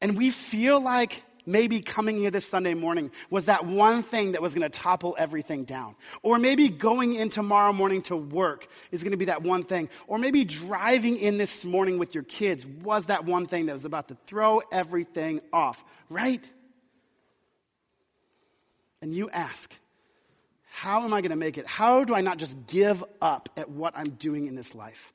And 0.00 0.16
we 0.16 0.30
feel 0.30 0.80
like 0.80 1.22
maybe 1.48 1.80
coming 1.80 2.18
here 2.18 2.30
this 2.30 2.46
Sunday 2.46 2.74
morning 2.74 3.10
was 3.30 3.46
that 3.46 3.64
one 3.64 4.02
thing 4.02 4.32
that 4.32 4.42
was 4.42 4.54
going 4.54 4.70
to 4.70 4.78
topple 4.78 5.16
everything 5.18 5.64
down. 5.64 5.96
Or 6.22 6.38
maybe 6.38 6.68
going 6.68 7.14
in 7.14 7.30
tomorrow 7.30 7.72
morning 7.72 8.02
to 8.02 8.16
work 8.16 8.68
is 8.92 9.02
going 9.02 9.12
to 9.12 9.16
be 9.16 9.24
that 9.24 9.42
one 9.42 9.64
thing. 9.64 9.88
Or 10.06 10.18
maybe 10.18 10.44
driving 10.44 11.16
in 11.16 11.38
this 11.38 11.64
morning 11.64 11.98
with 11.98 12.14
your 12.14 12.24
kids 12.24 12.66
was 12.66 13.06
that 13.06 13.24
one 13.24 13.46
thing 13.46 13.66
that 13.66 13.72
was 13.72 13.84
about 13.84 14.08
to 14.08 14.16
throw 14.26 14.60
everything 14.70 15.40
off, 15.52 15.82
right? 16.10 16.44
And 19.00 19.14
you 19.14 19.30
ask, 19.30 19.74
how 20.70 21.02
am 21.04 21.14
I 21.14 21.22
going 21.22 21.30
to 21.30 21.36
make 21.36 21.56
it? 21.56 21.66
How 21.66 22.04
do 22.04 22.14
I 22.14 22.20
not 22.20 22.38
just 22.38 22.66
give 22.66 23.02
up 23.20 23.48
at 23.56 23.70
what 23.70 23.94
I'm 23.96 24.10
doing 24.10 24.46
in 24.46 24.54
this 24.54 24.74
life? 24.74 25.12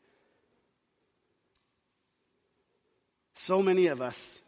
So 3.35 3.61
many 3.61 3.87
of 3.87 4.01
us 4.01 4.41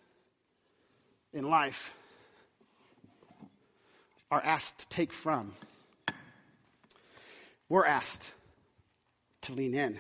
in 1.36 1.50
life 1.50 1.94
are 4.32 4.42
asked 4.42 4.80
to 4.80 4.88
take 4.88 5.12
from. 5.12 5.54
We're 7.68 7.86
asked 7.86 8.32
to 9.42 9.54
lean 9.54 9.76
in, 9.76 10.00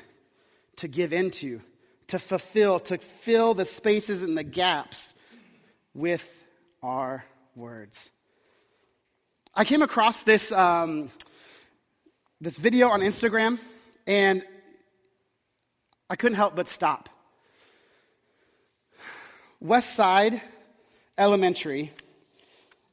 to 0.77 0.87
give 0.87 1.11
into, 1.11 1.59
to 2.07 2.19
fulfill, 2.19 2.79
to 2.79 2.97
fill 2.97 3.53
the 3.53 3.65
spaces 3.65 4.21
and 4.21 4.37
the 4.37 4.43
gaps 4.43 5.13
with 5.93 6.25
our 6.81 7.25
words. 7.55 8.09
I 9.53 9.65
came 9.65 9.81
across 9.81 10.21
this 10.21 10.53
um, 10.53 11.11
this 12.39 12.57
video 12.57 12.89
on 12.89 13.01
Instagram, 13.01 13.59
and 14.07 14.41
I 16.09 16.15
couldn't 16.15 16.37
help 16.37 16.55
but 16.55 16.69
stop. 16.69 17.09
West 19.59 19.95
Side 19.95 20.41
Elementary 21.17 21.91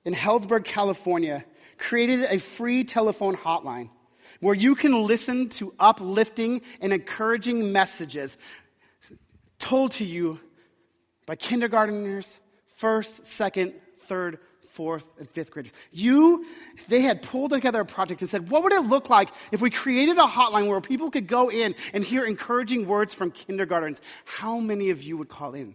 in 0.04 0.14
Healdsburg, 0.14 0.64
California, 0.64 1.44
created 1.78 2.24
a 2.24 2.38
free 2.38 2.84
telephone 2.84 3.36
hotline 3.36 3.90
where 4.40 4.54
you 4.54 4.74
can 4.74 5.04
listen 5.04 5.48
to 5.50 5.74
uplifting 5.78 6.62
and 6.80 6.92
encouraging 6.92 7.72
messages 7.72 8.36
told 9.58 9.92
to 9.92 10.04
you 10.04 10.40
by 11.26 11.36
kindergarteners, 11.36 12.38
first, 12.76 13.26
second, 13.26 13.74
third, 14.00 14.38
fourth, 14.72 15.04
and 15.18 15.28
fifth 15.28 15.50
graders. 15.50 15.72
You, 15.92 16.46
they 16.88 17.00
had 17.00 17.22
pulled 17.22 17.52
together 17.52 17.80
a 17.80 17.84
project 17.84 18.20
and 18.20 18.30
said, 18.30 18.48
what 18.48 18.64
would 18.64 18.72
it 18.72 18.82
look 18.82 19.10
like 19.10 19.28
if 19.52 19.60
we 19.60 19.70
created 19.70 20.18
a 20.18 20.22
hotline 20.22 20.68
where 20.68 20.80
people 20.80 21.10
could 21.10 21.26
go 21.26 21.50
in 21.50 21.74
and 21.92 22.02
hear 22.02 22.24
encouraging 22.24 22.86
words 22.86 23.14
from 23.14 23.30
kindergartens? 23.30 24.00
How 24.24 24.58
many 24.58 24.90
of 24.90 25.02
you 25.02 25.16
would 25.18 25.28
call 25.28 25.54
in? 25.54 25.74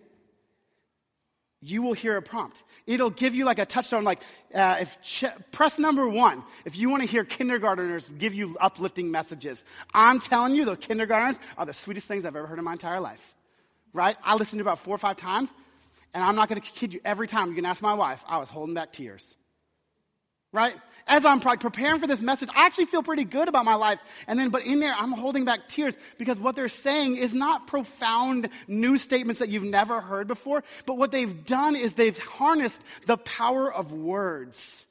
you 1.61 1.83
will 1.83 1.93
hear 1.93 2.17
a 2.17 2.21
prompt. 2.21 2.61
It'll 2.87 3.11
give 3.11 3.35
you 3.35 3.45
like 3.45 3.59
a 3.59 3.65
touchstone, 3.65 4.03
like 4.03 4.21
uh, 4.53 4.79
if 4.81 5.01
ch- 5.03 5.23
press 5.51 5.79
number 5.79 6.09
one 6.09 6.43
if 6.65 6.75
you 6.75 6.89
want 6.89 7.03
to 7.03 7.07
hear 7.07 7.23
kindergarteners 7.23 8.17
give 8.17 8.33
you 8.33 8.57
uplifting 8.59 9.11
messages. 9.11 9.63
I'm 9.93 10.19
telling 10.19 10.55
you, 10.55 10.65
those 10.65 10.79
kindergartners 10.79 11.39
are 11.57 11.65
the 11.65 11.71
sweetest 11.73 12.05
things 12.07 12.25
I've 12.25 12.35
ever 12.35 12.47
heard 12.47 12.59
in 12.59 12.65
my 12.65 12.73
entire 12.73 12.99
life. 12.99 13.33
Right? 13.93 14.17
I 14.23 14.35
listened 14.35 14.59
to 14.59 14.63
about 14.63 14.79
four 14.79 14.95
or 14.95 14.97
five 14.97 15.15
times, 15.17 15.53
and 16.13 16.23
I'm 16.23 16.35
not 16.35 16.49
going 16.49 16.61
to 16.61 16.71
kid 16.71 16.93
you. 16.93 17.01
Every 17.03 17.27
time 17.27 17.49
you 17.49 17.55
can 17.55 17.65
ask 17.65 17.81
my 17.81 17.93
wife, 17.93 18.23
I 18.27 18.37
was 18.37 18.49
holding 18.49 18.75
back 18.75 18.91
tears 18.93 19.35
right? 20.53 20.75
As 21.05 21.25
I'm 21.25 21.41
preparing 21.41 21.99
for 21.99 22.07
this 22.07 22.21
message, 22.21 22.47
I 22.55 22.67
actually 22.67 22.85
feel 22.85 23.03
pretty 23.03 23.25
good 23.25 23.49
about 23.49 23.65
my 23.65 23.75
life. 23.75 23.99
And 24.25 24.39
then, 24.39 24.51
but 24.51 24.63
in 24.65 24.79
there, 24.79 24.93
I'm 24.93 25.11
holding 25.11 25.43
back 25.43 25.67
tears 25.67 25.97
because 26.17 26.39
what 26.39 26.55
they're 26.55 26.69
saying 26.69 27.17
is 27.17 27.33
not 27.33 27.67
profound 27.67 28.47
new 28.67 28.95
statements 28.97 29.39
that 29.39 29.49
you've 29.49 29.63
never 29.63 29.99
heard 29.99 30.27
before, 30.27 30.63
but 30.85 30.97
what 30.97 31.11
they've 31.11 31.45
done 31.45 31.75
is 31.75 31.95
they've 31.95 32.17
harnessed 32.17 32.79
the 33.05 33.17
power 33.17 33.71
of 33.73 33.91
words. 33.91 34.85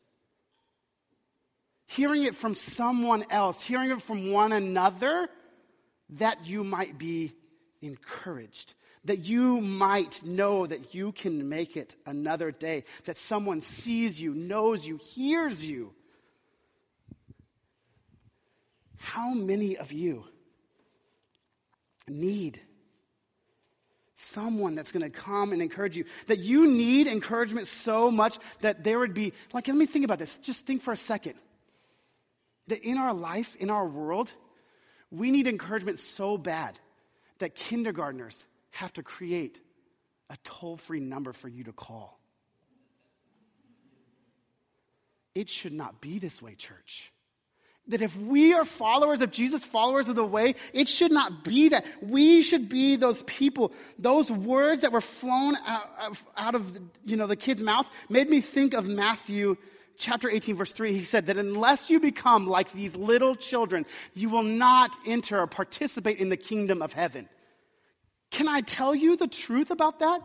Hearing 1.86 2.24
it 2.24 2.34
from 2.34 2.54
someone 2.54 3.24
else, 3.30 3.62
hearing 3.62 3.90
it 3.90 4.02
from 4.02 4.32
one 4.32 4.52
another, 4.52 5.28
that 6.18 6.44
you 6.46 6.64
might 6.64 6.98
be 6.98 7.32
encouraged 7.80 8.74
that 9.04 9.25
you 9.25 9.61
might 9.61 10.25
know 10.25 10.66
that 10.66 10.94
you 10.94 11.12
can 11.12 11.49
make 11.49 11.76
it 11.76 11.94
another 12.06 12.50
day, 12.50 12.85
that 13.06 13.18
someone 13.18 13.61
sees 13.61 14.21
you, 14.21 14.35
knows 14.35 14.87
you, 14.87 14.99
hears 15.14 15.64
you. 15.64 15.92
How 18.99 19.35
many 19.35 19.76
of 19.76 19.92
you 19.92 20.25
need 22.06 22.61
someone 24.14 24.76
that's 24.76 24.92
going 24.92 25.02
to 25.02 25.11
come 25.11 25.52
and 25.52 25.61
encourage 25.61 25.97
you? 25.97 26.04
That 26.28 26.38
you 26.38 26.68
need 26.68 27.09
encouragement 27.09 27.66
so 27.66 28.12
much 28.12 28.38
that 28.61 28.85
there 28.85 29.00
would 29.00 29.14
be, 29.14 29.32
like, 29.52 29.66
let 29.66 29.76
me 29.76 29.87
think 29.87 30.04
about 30.04 30.21
this. 30.21 30.37
Just 30.37 30.64
think 30.64 30.82
for 30.82 30.92
a 30.92 30.97
second. 30.97 31.35
That 32.68 32.85
in 32.85 32.97
our 32.97 33.12
life, 33.12 33.56
in 33.56 33.71
our 33.71 33.87
world, 33.87 34.30
we 35.11 35.32
need 35.32 35.49
encouragement 35.49 35.99
so 35.99 36.38
bad 36.38 36.78
that 37.38 37.56
kindergartners 37.56 38.44
have 38.72 38.92
to 38.94 39.02
create 39.02 39.58
a 40.30 40.36
toll 40.44 40.76
free 40.76 41.00
number 41.00 41.32
for 41.32 41.48
you 41.48 41.64
to 41.64 41.72
call. 41.72 42.18
It 45.34 45.48
should 45.48 45.72
not 45.72 46.00
be 46.00 46.18
this 46.18 46.42
way, 46.42 46.54
church. 46.54 47.10
That 47.88 48.02
if 48.02 48.16
we 48.16 48.54
are 48.54 48.64
followers 48.64 49.22
of 49.22 49.32
Jesus, 49.32 49.64
followers 49.64 50.06
of 50.06 50.14
the 50.14 50.24
way, 50.24 50.54
it 50.72 50.88
should 50.88 51.10
not 51.10 51.42
be 51.42 51.70
that. 51.70 51.84
We 52.00 52.42
should 52.42 52.68
be 52.68 52.96
those 52.96 53.22
people. 53.22 53.72
Those 53.98 54.30
words 54.30 54.82
that 54.82 54.92
were 54.92 55.00
flown 55.00 55.56
out, 56.36 56.54
of, 56.54 56.78
you 57.04 57.16
know, 57.16 57.26
the 57.26 57.36
kid's 57.36 57.62
mouth 57.62 57.88
made 58.08 58.28
me 58.28 58.40
think 58.40 58.74
of 58.74 58.86
Matthew 58.86 59.56
chapter 59.98 60.30
18 60.30 60.56
verse 60.56 60.72
3. 60.72 60.92
He 60.94 61.04
said 61.04 61.26
that 61.26 61.38
unless 61.38 61.90
you 61.90 61.98
become 61.98 62.46
like 62.46 62.72
these 62.72 62.94
little 62.94 63.34
children, 63.34 63.84
you 64.14 64.30
will 64.30 64.44
not 64.44 64.90
enter 65.04 65.40
or 65.40 65.46
participate 65.46 66.18
in 66.18 66.28
the 66.28 66.36
kingdom 66.36 66.82
of 66.82 66.92
heaven. 66.92 67.28
Can 68.32 68.48
I 68.48 68.62
tell 68.62 68.94
you 68.94 69.16
the 69.16 69.28
truth 69.28 69.70
about 69.70 70.00
that? 70.00 70.22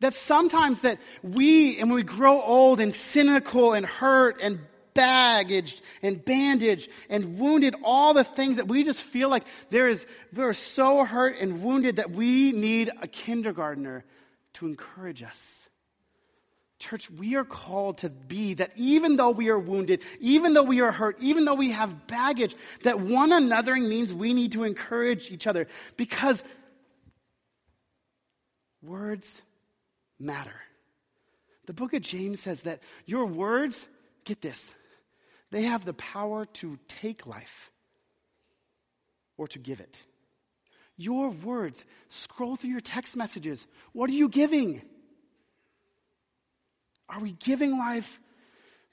That 0.00 0.14
sometimes 0.14 0.82
that 0.82 0.98
we, 1.22 1.78
and 1.78 1.92
we 1.92 2.02
grow 2.02 2.40
old 2.40 2.80
and 2.80 2.94
cynical 2.94 3.72
and 3.72 3.86
hurt 3.86 4.42
and 4.42 4.58
baggaged 4.94 5.80
and 6.02 6.24
bandaged 6.24 6.90
and 7.08 7.38
wounded, 7.38 7.76
all 7.84 8.14
the 8.14 8.24
things 8.24 8.56
that 8.56 8.68
we 8.68 8.84
just 8.84 9.00
feel 9.00 9.28
like 9.28 9.44
there 9.70 9.88
is, 9.88 10.04
we're 10.34 10.52
so 10.52 11.04
hurt 11.04 11.38
and 11.38 11.62
wounded 11.62 11.96
that 11.96 12.10
we 12.10 12.52
need 12.52 12.90
a 13.00 13.08
kindergartner 13.08 14.04
to 14.54 14.66
encourage 14.66 15.22
us. 15.22 15.64
Church, 16.80 17.08
we 17.10 17.36
are 17.36 17.44
called 17.44 17.98
to 17.98 18.10
be 18.10 18.54
that 18.54 18.72
even 18.76 19.16
though 19.16 19.30
we 19.30 19.48
are 19.48 19.58
wounded, 19.58 20.02
even 20.20 20.52
though 20.52 20.64
we 20.64 20.80
are 20.80 20.92
hurt, 20.92 21.16
even 21.20 21.44
though 21.44 21.54
we 21.54 21.70
have 21.70 22.08
baggage, 22.08 22.54
that 22.82 23.00
one 23.00 23.30
anothering 23.30 23.88
means 23.88 24.12
we 24.12 24.34
need 24.34 24.52
to 24.52 24.64
encourage 24.64 25.30
each 25.30 25.46
other 25.46 25.68
because 25.96 26.42
Words 28.84 29.40
matter. 30.18 30.54
The 31.66 31.72
book 31.72 31.94
of 31.94 32.02
James 32.02 32.40
says 32.40 32.62
that 32.62 32.80
your 33.06 33.26
words, 33.26 33.86
get 34.24 34.42
this, 34.42 34.70
they 35.50 35.62
have 35.62 35.84
the 35.84 35.94
power 35.94 36.46
to 36.46 36.78
take 37.00 37.26
life 37.26 37.70
or 39.36 39.48
to 39.48 39.58
give 39.58 39.80
it. 39.80 40.02
Your 40.96 41.30
words, 41.30 41.84
scroll 42.08 42.56
through 42.56 42.70
your 42.70 42.80
text 42.80 43.16
messages. 43.16 43.66
What 43.92 44.10
are 44.10 44.14
you 44.14 44.28
giving? 44.28 44.82
Are 47.08 47.20
we 47.20 47.32
giving 47.32 47.76
life? 47.76 48.20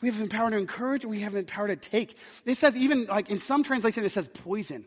We 0.01 0.09
have 0.09 0.17
the 0.17 0.27
power 0.27 0.49
to 0.49 0.57
encourage 0.57 1.05
or 1.05 1.09
we 1.09 1.21
have 1.21 1.33
the 1.33 1.43
power 1.43 1.67
to 1.67 1.75
take. 1.75 2.15
It 2.45 2.57
says 2.57 2.75
even 2.75 3.05
like 3.05 3.29
in 3.29 3.39
some 3.39 3.63
translations 3.63 4.05
it 4.05 4.09
says 4.09 4.27
poison. 4.27 4.85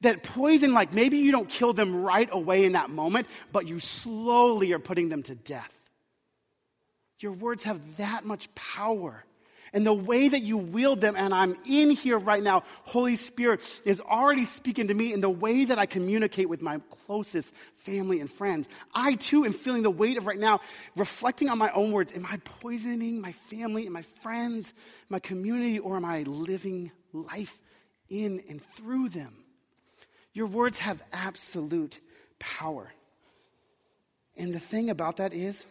That 0.00 0.22
poison, 0.22 0.72
like 0.72 0.92
maybe 0.92 1.18
you 1.18 1.32
don't 1.32 1.48
kill 1.48 1.72
them 1.72 2.02
right 2.02 2.28
away 2.30 2.64
in 2.64 2.72
that 2.72 2.90
moment, 2.90 3.26
but 3.52 3.68
you 3.68 3.78
slowly 3.78 4.72
are 4.72 4.78
putting 4.78 5.08
them 5.08 5.22
to 5.24 5.34
death. 5.34 5.70
Your 7.20 7.32
words 7.32 7.62
have 7.62 7.96
that 7.96 8.24
much 8.24 8.54
power. 8.54 9.24
And 9.72 9.84
the 9.84 9.92
way 9.92 10.28
that 10.28 10.42
you 10.42 10.56
wield 10.56 11.00
them, 11.00 11.16
and 11.16 11.34
I'm 11.34 11.56
in 11.66 11.90
here 11.90 12.16
right 12.16 12.42
now, 12.42 12.62
Holy 12.84 13.16
Spirit 13.16 13.60
is 13.84 14.00
already 14.00 14.44
speaking 14.44 14.86
to 14.86 14.94
me 14.94 15.12
in 15.12 15.20
the 15.20 15.28
way 15.28 15.64
that 15.64 15.80
I 15.80 15.86
communicate 15.86 16.48
with 16.48 16.62
my 16.62 16.80
closest 17.06 17.52
family 17.78 18.20
and 18.20 18.30
friends. 18.30 18.68
I 18.94 19.16
too 19.16 19.44
am 19.44 19.52
feeling 19.52 19.82
the 19.82 19.90
weight 19.90 20.16
of 20.16 20.28
right 20.28 20.38
now, 20.38 20.60
reflecting 20.94 21.48
on 21.48 21.58
my 21.58 21.72
own 21.72 21.90
words. 21.90 22.12
Am 22.12 22.24
I 22.24 22.36
poisoning 22.60 23.20
my 23.20 23.32
family 23.32 23.82
and 23.82 23.92
my 23.92 24.02
friends, 24.22 24.72
my 25.08 25.18
community, 25.18 25.80
or 25.80 25.96
am 25.96 26.04
I 26.04 26.22
living 26.22 26.92
life 27.12 27.60
in 28.08 28.44
and 28.48 28.62
through 28.76 29.08
them? 29.08 29.43
Your 30.34 30.46
words 30.46 30.76
have 30.78 31.00
absolute 31.12 31.98
power. 32.38 32.92
And 34.36 34.52
the 34.52 34.60
thing 34.60 34.90
about 34.90 35.16
that 35.16 35.32
is, 35.32 35.64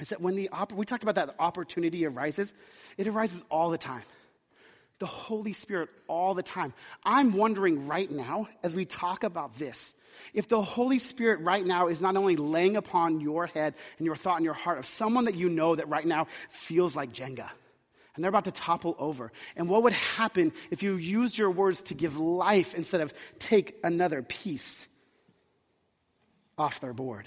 is 0.00 0.08
that 0.08 0.20
when 0.20 0.34
the 0.34 0.50
we 0.74 0.86
talked 0.86 1.02
about 1.02 1.16
that 1.16 1.36
opportunity 1.38 2.06
arises, 2.06 2.52
it 2.96 3.06
arises 3.06 3.42
all 3.50 3.70
the 3.70 3.78
time. 3.78 4.02
The 5.00 5.06
Holy 5.06 5.52
Spirit 5.52 5.90
all 6.08 6.34
the 6.34 6.42
time. 6.42 6.72
I'm 7.04 7.32
wondering 7.32 7.86
right 7.86 8.10
now, 8.10 8.48
as 8.62 8.74
we 8.74 8.86
talk 8.86 9.22
about 9.22 9.56
this, 9.56 9.92
if 10.32 10.48
the 10.48 10.62
Holy 10.62 10.98
Spirit 10.98 11.40
right 11.40 11.64
now 11.64 11.88
is 11.88 12.00
not 12.00 12.16
only 12.16 12.36
laying 12.36 12.76
upon 12.76 13.20
your 13.20 13.46
head 13.46 13.74
and 13.98 14.06
your 14.06 14.16
thought 14.16 14.36
and 14.36 14.44
your 14.44 14.54
heart 14.54 14.78
of 14.78 14.86
someone 14.86 15.26
that 15.26 15.34
you 15.34 15.50
know 15.50 15.74
that 15.74 15.88
right 15.88 16.06
now 16.06 16.28
feels 16.48 16.96
like 16.96 17.12
Jenga 17.12 17.50
and 18.14 18.22
they're 18.22 18.28
about 18.28 18.44
to 18.44 18.52
topple 18.52 18.94
over. 18.98 19.32
And 19.56 19.68
what 19.68 19.82
would 19.84 19.92
happen 19.92 20.52
if 20.70 20.82
you 20.82 20.96
used 20.96 21.36
your 21.36 21.50
words 21.50 21.82
to 21.84 21.94
give 21.94 22.16
life 22.18 22.74
instead 22.74 23.00
of 23.00 23.12
take 23.38 23.76
another 23.82 24.22
piece 24.22 24.86
off 26.56 26.80
their 26.80 26.92
board? 26.92 27.26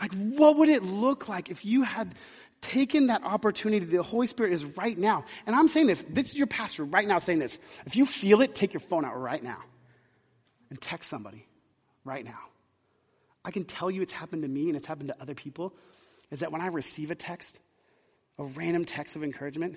Like, 0.00 0.12
what 0.12 0.56
would 0.58 0.68
it 0.68 0.82
look 0.82 1.28
like 1.28 1.50
if 1.50 1.64
you 1.64 1.82
had 1.82 2.14
taken 2.60 3.08
that 3.08 3.24
opportunity? 3.24 3.84
The 3.84 4.02
Holy 4.02 4.26
Spirit 4.26 4.52
is 4.52 4.64
right 4.64 4.96
now. 4.96 5.24
And 5.46 5.54
I'm 5.54 5.68
saying 5.68 5.88
this, 5.88 6.04
this 6.08 6.30
is 6.30 6.38
your 6.38 6.46
pastor 6.46 6.84
right 6.84 7.06
now 7.06 7.18
saying 7.18 7.40
this. 7.40 7.58
If 7.84 7.96
you 7.96 8.06
feel 8.06 8.40
it, 8.40 8.54
take 8.54 8.72
your 8.72 8.80
phone 8.80 9.04
out 9.04 9.20
right 9.20 9.42
now 9.42 9.58
and 10.70 10.80
text 10.80 11.10
somebody 11.10 11.46
right 12.04 12.24
now. 12.24 12.38
I 13.44 13.50
can 13.50 13.64
tell 13.64 13.90
you 13.90 14.02
it's 14.02 14.12
happened 14.12 14.42
to 14.42 14.48
me 14.48 14.68
and 14.68 14.76
it's 14.76 14.86
happened 14.86 15.08
to 15.08 15.20
other 15.20 15.34
people 15.34 15.74
is 16.30 16.40
that 16.40 16.52
when 16.52 16.60
I 16.60 16.66
receive 16.66 17.10
a 17.10 17.14
text, 17.14 17.58
a 18.38 18.44
random 18.44 18.84
text 18.84 19.16
of 19.16 19.24
encouragement, 19.24 19.76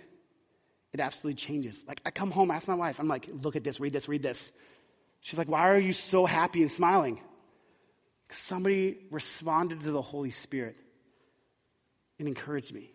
it 0.94 1.00
absolutely 1.00 1.36
changes. 1.36 1.86
Like 1.88 2.02
I 2.06 2.12
come 2.12 2.32
home, 2.32 2.52
ask 2.52 2.68
my 2.68 2.76
wife, 2.76 3.00
I'm 3.00 3.08
like, 3.08 3.28
look 3.32 3.56
at 3.56 3.64
this, 3.64 3.80
read 3.80 3.94
this, 3.94 4.08
read 4.08 4.24
this. 4.24 4.52
She's 5.22 5.38
like, 5.38 5.50
why 5.50 5.70
are 5.70 5.80
you 5.80 5.94
so 5.94 6.26
happy 6.26 6.62
and 6.62 6.72
smiling? 6.72 7.22
somebody 8.34 8.98
responded 9.10 9.82
to 9.82 9.92
the 9.92 10.02
Holy 10.02 10.32
Spirit 10.32 10.76
and 12.20 12.28
encouraged 12.28 12.74
me. 12.74 12.92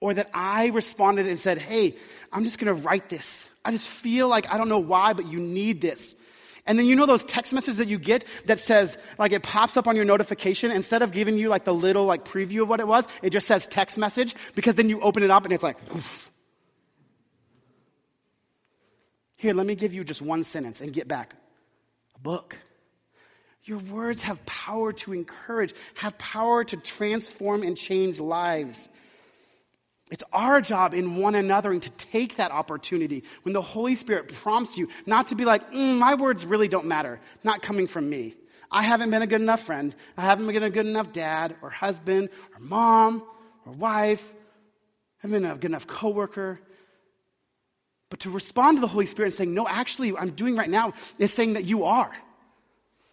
Or 0.00 0.12
that 0.12 0.30
I 0.34 0.66
responded 0.66 1.26
and 1.26 1.40
said, 1.40 1.58
hey, 1.58 1.96
I'm 2.30 2.44
just 2.44 2.58
going 2.58 2.74
to 2.74 2.82
write 2.82 3.08
this. 3.08 3.48
I 3.64 3.70
just 3.70 3.88
feel 3.88 4.28
like 4.28 4.52
I 4.52 4.58
don't 4.58 4.68
know 4.68 4.78
why, 4.78 5.14
but 5.14 5.26
you 5.26 5.38
need 5.38 5.80
this. 5.80 6.14
And 6.66 6.78
then 6.78 6.86
you 6.86 6.96
know 6.96 7.06
those 7.06 7.24
text 7.24 7.52
messages 7.52 7.78
that 7.78 7.88
you 7.88 7.98
get 7.98 8.24
that 8.46 8.60
says, 8.60 8.98
like 9.18 9.32
it 9.32 9.42
pops 9.42 9.76
up 9.76 9.86
on 9.86 9.96
your 9.96 10.04
notification 10.04 10.70
instead 10.70 11.02
of 11.02 11.12
giving 11.12 11.38
you 11.38 11.48
like 11.48 11.64
the 11.64 11.74
little 11.74 12.04
like 12.04 12.24
preview 12.24 12.62
of 12.62 12.68
what 12.68 12.80
it 12.80 12.88
was, 12.88 13.06
it 13.22 13.30
just 13.30 13.46
says 13.46 13.66
text 13.66 13.96
message 13.96 14.34
because 14.54 14.74
then 14.74 14.88
you 14.88 15.00
open 15.00 15.22
it 15.22 15.30
up 15.30 15.44
and 15.44 15.52
it's 15.52 15.62
like, 15.62 15.76
Oof. 15.94 16.30
here, 19.36 19.54
let 19.54 19.66
me 19.66 19.74
give 19.74 19.94
you 19.94 20.02
just 20.02 20.20
one 20.20 20.42
sentence 20.42 20.80
and 20.80 20.92
get 20.92 21.06
back. 21.06 21.34
A 22.16 22.20
book. 22.20 22.58
Your 23.64 23.78
words 23.78 24.22
have 24.22 24.44
power 24.46 24.92
to 24.92 25.12
encourage, 25.12 25.74
have 25.96 26.16
power 26.18 26.64
to 26.64 26.76
transform 26.76 27.62
and 27.62 27.76
change 27.76 28.20
lives. 28.20 28.88
It's 30.10 30.22
our 30.32 30.60
job 30.60 30.94
in 30.94 31.16
one 31.16 31.34
another 31.34 31.72
and 31.72 31.82
to 31.82 31.90
take 31.90 32.36
that 32.36 32.52
opportunity 32.52 33.24
when 33.42 33.52
the 33.52 33.62
Holy 33.62 33.96
Spirit 33.96 34.32
prompts 34.32 34.78
you 34.78 34.88
not 35.04 35.28
to 35.28 35.34
be 35.34 35.44
like, 35.44 35.72
mm, 35.72 35.98
my 35.98 36.14
words 36.14 36.44
really 36.44 36.68
don't 36.68 36.86
matter, 36.86 37.20
not 37.42 37.60
coming 37.60 37.88
from 37.88 38.08
me. 38.08 38.36
I 38.70 38.82
haven't 38.82 39.10
been 39.10 39.22
a 39.22 39.26
good 39.26 39.40
enough 39.40 39.62
friend. 39.62 39.94
I 40.16 40.22
haven't 40.22 40.46
been 40.46 40.62
a 40.62 40.70
good 40.70 40.86
enough 40.86 41.12
dad 41.12 41.56
or 41.60 41.70
husband 41.70 42.30
or 42.54 42.60
mom 42.60 43.22
or 43.64 43.72
wife. 43.72 44.24
I 44.32 45.26
haven't 45.26 45.42
been 45.42 45.50
a 45.50 45.54
good 45.54 45.70
enough 45.70 45.86
coworker. 45.86 46.60
But 48.08 48.20
to 48.20 48.30
respond 48.30 48.76
to 48.76 48.80
the 48.80 48.86
Holy 48.86 49.06
Spirit 49.06 49.28
and 49.28 49.34
saying, 49.34 49.54
no, 49.54 49.66
actually, 49.66 50.12
what 50.12 50.22
I'm 50.22 50.30
doing 50.30 50.54
right 50.54 50.70
now 50.70 50.94
is 51.18 51.32
saying 51.32 51.54
that 51.54 51.64
you 51.64 51.84
are. 51.84 52.12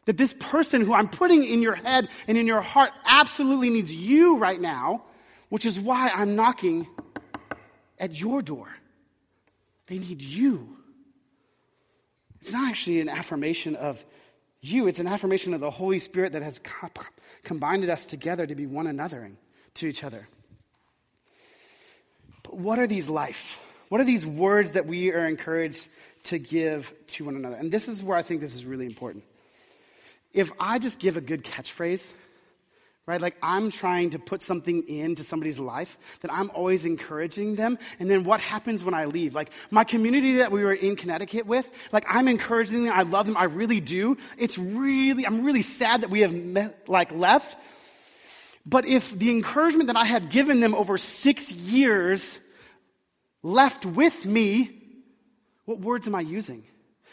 That 0.06 0.18
this 0.18 0.34
person 0.38 0.86
who 0.86 0.94
I'm 0.94 1.08
putting 1.08 1.44
in 1.44 1.62
your 1.62 1.76
head 1.76 2.10
and 2.28 2.38
in 2.38 2.46
your 2.46 2.62
heart 2.62 2.92
absolutely 3.06 3.70
needs 3.70 3.94
you 3.94 4.38
right 4.38 4.60
now, 4.60 5.04
which 5.54 5.68
is 5.68 5.80
why 5.80 6.10
I'm 6.12 6.36
knocking 6.36 6.88
at 8.00 8.20
your 8.20 8.42
door. 8.42 8.68
They 9.86 10.00
need 10.00 10.20
you. 10.20 10.76
It's 12.42 12.52
not 12.52 12.72
actually 12.72 13.02
an 13.02 13.10
affirmation 13.10 13.76
of 13.76 14.04
you, 14.62 14.88
it's 14.88 14.98
an 14.98 15.06
affirmation 15.06 15.54
of 15.54 15.60
the 15.62 15.70
Holy 15.70 16.00
Spirit 16.00 16.34
that 16.34 16.42
has 16.42 16.60
combined 17.44 17.88
us 17.88 18.08
together 18.08 18.48
to 18.48 18.56
be 18.56 18.66
one 18.66 18.88
another 18.88 19.22
and 19.22 19.38
to 19.76 19.86
each 19.86 20.04
other. 20.04 20.28
But 22.42 22.58
what 22.58 22.80
are 22.80 22.88
these 22.88 23.08
life? 23.08 23.60
What 23.90 24.02
are 24.02 24.06
these 24.06 24.26
words 24.26 24.72
that 24.72 24.88
we 24.88 25.12
are 25.12 25.28
encouraged 25.28 25.88
to 26.24 26.40
give 26.40 26.92
to 27.10 27.26
one 27.26 27.36
another? 27.36 27.58
And 27.58 27.72
this 27.72 27.88
is 27.88 28.02
where 28.02 28.18
I 28.18 28.24
think 28.24 28.42
this 28.42 28.56
is 28.56 28.66
really 28.66 28.88
important 28.88 29.24
if 30.34 30.52
I 30.60 30.80
just 30.80 30.98
give 30.98 31.16
a 31.16 31.22
good 31.22 31.44
catchphrase, 31.44 32.12
right? 33.06 33.22
Like 33.22 33.36
I'm 33.42 33.70
trying 33.70 34.12
to 34.12 34.20
put 34.20 34.42
something 34.42 34.88
into 34.88 35.24
somebody's 35.24 35.60
life 35.60 35.98
that 36.22 36.32
I'm 36.32 36.50
always 36.52 36.86
encouraging 36.86 37.56
them. 37.56 37.78
And 38.00 38.10
then 38.10 38.24
what 38.24 38.40
happens 38.40 38.84
when 38.84 38.94
I 38.94 39.06
leave? 39.06 39.34
Like 39.34 39.52
my 39.70 39.84
community 39.84 40.38
that 40.38 40.52
we 40.52 40.64
were 40.64 40.74
in 40.74 40.96
Connecticut 40.96 41.46
with, 41.46 41.70
like 41.92 42.06
I'm 42.08 42.28
encouraging 42.28 42.86
them. 42.86 42.94
I 42.96 43.04
love 43.04 43.26
them. 43.26 43.36
I 43.38 43.46
really 43.46 43.82
do. 43.82 44.18
It's 44.38 44.58
really, 44.58 45.26
I'm 45.26 45.44
really 45.44 45.64
sad 45.64 46.02
that 46.02 46.10
we 46.10 46.22
have 46.22 46.34
met, 46.34 46.88
like 46.88 47.12
left. 47.12 47.58
But 48.66 48.86
if 48.86 49.12
the 49.12 49.32
encouragement 49.32 49.88
that 49.88 49.98
I 49.98 50.06
had 50.06 50.30
given 50.30 50.62
them 50.62 50.74
over 50.74 50.98
six 50.98 51.52
years 51.52 52.40
left 53.42 53.86
with 53.86 54.26
me, 54.26 54.80
what 55.66 55.80
words 55.80 56.08
am 56.08 56.16
I 56.16 56.22
using? 56.22 56.64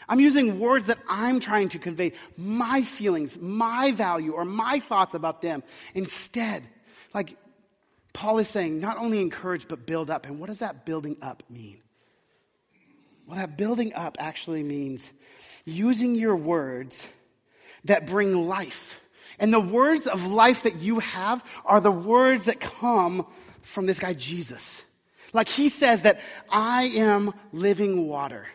I'm 0.07 0.19
using 0.19 0.59
words 0.59 0.87
that 0.87 0.97
I'm 1.07 1.39
trying 1.39 1.69
to 1.69 1.79
convey 1.79 2.13
my 2.37 2.83
feelings, 2.83 3.37
my 3.39 3.91
value, 3.91 4.33
or 4.33 4.45
my 4.45 4.79
thoughts 4.79 5.15
about 5.15 5.41
them. 5.41 5.63
Instead, 5.93 6.63
like 7.13 7.37
Paul 8.13 8.39
is 8.39 8.47
saying, 8.47 8.79
not 8.79 8.97
only 8.97 9.21
encourage, 9.21 9.67
but 9.67 9.85
build 9.85 10.09
up. 10.09 10.25
And 10.25 10.39
what 10.39 10.47
does 10.47 10.59
that 10.59 10.85
building 10.85 11.17
up 11.21 11.43
mean? 11.49 11.77
Well, 13.27 13.37
that 13.37 13.57
building 13.57 13.93
up 13.93 14.17
actually 14.19 14.63
means 14.63 15.11
using 15.65 16.15
your 16.15 16.35
words 16.35 17.05
that 17.85 18.07
bring 18.07 18.47
life. 18.47 18.99
And 19.39 19.53
the 19.53 19.59
words 19.59 20.07
of 20.07 20.25
life 20.25 20.63
that 20.63 20.77
you 20.77 20.99
have 20.99 21.43
are 21.65 21.79
the 21.79 21.91
words 21.91 22.45
that 22.45 22.59
come 22.59 23.25
from 23.61 23.85
this 23.85 23.99
guy 23.99 24.13
Jesus. 24.13 24.83
Like 25.33 25.47
he 25.47 25.69
says 25.69 26.01
that 26.01 26.19
I 26.49 26.83
am 26.95 27.33
living 27.53 28.07
water 28.07 28.47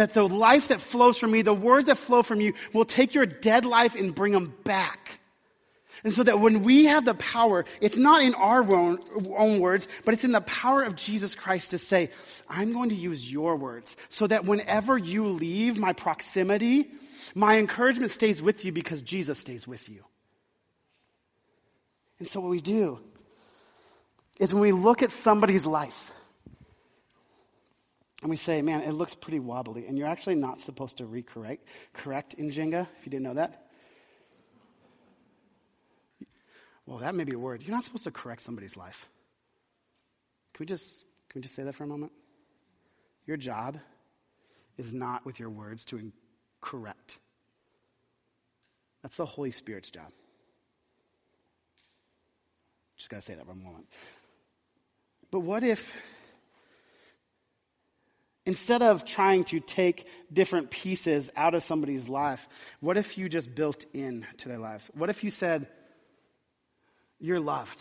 that 0.00 0.14
the 0.14 0.26
life 0.26 0.68
that 0.68 0.80
flows 0.80 1.18
from 1.18 1.30
me, 1.30 1.42
the 1.42 1.54
words 1.54 1.86
that 1.86 1.98
flow 1.98 2.22
from 2.22 2.40
you, 2.40 2.54
will 2.72 2.84
take 2.84 3.14
your 3.14 3.26
dead 3.26 3.64
life 3.64 3.94
and 3.94 4.14
bring 4.14 4.32
them 4.32 4.54
back. 4.64 5.20
And 6.02 6.12
so 6.12 6.22
that 6.22 6.40
when 6.40 6.62
we 6.62 6.86
have 6.86 7.04
the 7.04 7.14
power, 7.14 7.66
it's 7.80 7.98
not 7.98 8.22
in 8.22 8.34
our 8.34 8.62
own, 8.62 9.00
own, 9.36 9.60
words, 9.60 9.86
but 10.04 10.14
it's 10.14 10.24
in 10.24 10.32
the 10.32 10.40
power 10.40 10.82
of 10.82 10.96
Jesus 10.96 11.34
Christ 11.34 11.72
to 11.72 11.78
say, 11.78 12.10
I'm 12.48 12.72
going 12.72 12.88
to 12.88 12.94
use 12.94 13.30
your 13.30 13.56
words 13.56 13.94
so 14.08 14.26
that 14.26 14.44
whenever 14.44 14.96
you 14.96 15.26
leave 15.26 15.78
my 15.78 15.92
proximity, 15.92 16.90
my 17.34 17.58
encouragement 17.58 18.12
stays 18.12 18.40
with 18.40 18.64
you 18.64 18.72
because 18.72 19.02
Jesus 19.02 19.38
stays 19.38 19.68
with 19.68 19.88
you. 19.90 20.02
And 22.18 22.28
so 22.28 22.40
what 22.40 22.50
we 22.50 22.60
do 22.60 22.98
is 24.38 24.54
when 24.54 24.62
we 24.62 24.72
look 24.72 25.02
at 25.02 25.10
somebody's 25.10 25.66
life, 25.66 26.12
and 28.20 28.30
we 28.30 28.36
say, 28.36 28.60
man, 28.60 28.82
it 28.82 28.92
looks 28.92 29.14
pretty 29.14 29.40
wobbly. 29.40 29.86
And 29.86 29.96
you're 29.96 30.08
actually 30.08 30.34
not 30.34 30.60
supposed 30.60 30.98
to 30.98 31.04
recorrect 31.04 31.60
correct 31.94 32.34
in 32.34 32.50
Jenga, 32.50 32.86
if 32.98 33.06
you 33.06 33.10
didn't 33.10 33.24
know 33.24 33.34
that. 33.34 33.66
Well, 36.86 36.98
that 36.98 37.14
may 37.14 37.24
be 37.24 37.34
a 37.34 37.38
word. 37.38 37.62
You're 37.62 37.74
not 37.74 37.84
supposed 37.84 38.04
to 38.04 38.10
correct 38.10 38.42
somebody's 38.42 38.76
life. 38.76 39.08
Can 40.54 40.64
we 40.64 40.66
just 40.66 41.04
can 41.28 41.38
we 41.38 41.42
just 41.42 41.54
say 41.54 41.62
that 41.62 41.74
for 41.74 41.84
a 41.84 41.86
moment? 41.86 42.12
Your 43.26 43.36
job 43.36 43.78
is 44.76 44.92
not 44.92 45.24
with 45.24 45.38
your 45.38 45.50
words 45.50 45.84
to 45.86 46.12
correct. 46.60 47.18
That's 49.02 49.16
the 49.16 49.26
Holy 49.26 49.50
Spirit's 49.50 49.90
job. 49.90 50.10
Just 52.96 53.08
gotta 53.08 53.22
say 53.22 53.34
that 53.34 53.46
for 53.46 53.52
a 53.52 53.54
moment. 53.54 53.86
But 55.30 55.40
what 55.40 55.62
if 55.62 55.96
Instead 58.50 58.82
of 58.82 59.04
trying 59.04 59.44
to 59.44 59.60
take 59.60 60.08
different 60.32 60.72
pieces 60.72 61.30
out 61.36 61.54
of 61.54 61.62
somebody's 61.62 62.08
life, 62.08 62.48
what 62.80 62.96
if 62.96 63.16
you 63.16 63.28
just 63.28 63.54
built 63.54 63.84
in 63.92 64.26
to 64.38 64.48
their 64.48 64.58
lives? 64.58 64.90
What 64.92 65.08
if 65.08 65.22
you 65.22 65.30
said, 65.30 65.68
You're 67.20 67.38
loved? 67.38 67.80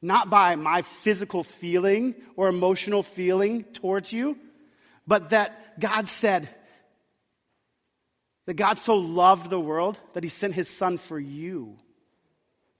Not 0.00 0.30
by 0.30 0.56
my 0.56 0.80
physical 0.80 1.42
feeling 1.44 2.14
or 2.36 2.48
emotional 2.48 3.02
feeling 3.02 3.64
towards 3.64 4.10
you, 4.10 4.38
but 5.06 5.28
that 5.28 5.78
God 5.78 6.08
said, 6.08 6.48
that 8.46 8.54
God 8.54 8.78
so 8.78 8.94
loved 8.94 9.50
the 9.50 9.60
world 9.60 9.98
that 10.14 10.24
he 10.24 10.30
sent 10.30 10.54
his 10.54 10.70
son 10.70 10.96
for 10.96 11.18
you 11.18 11.76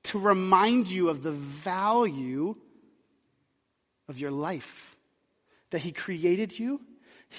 to 0.04 0.18
remind 0.18 0.88
you 0.88 1.10
of 1.10 1.22
the 1.22 1.32
value 1.32 2.56
of 4.08 4.18
your 4.18 4.30
life. 4.30 4.96
That 5.72 5.80
he 5.80 5.92
created 5.92 6.58
you, 6.58 6.80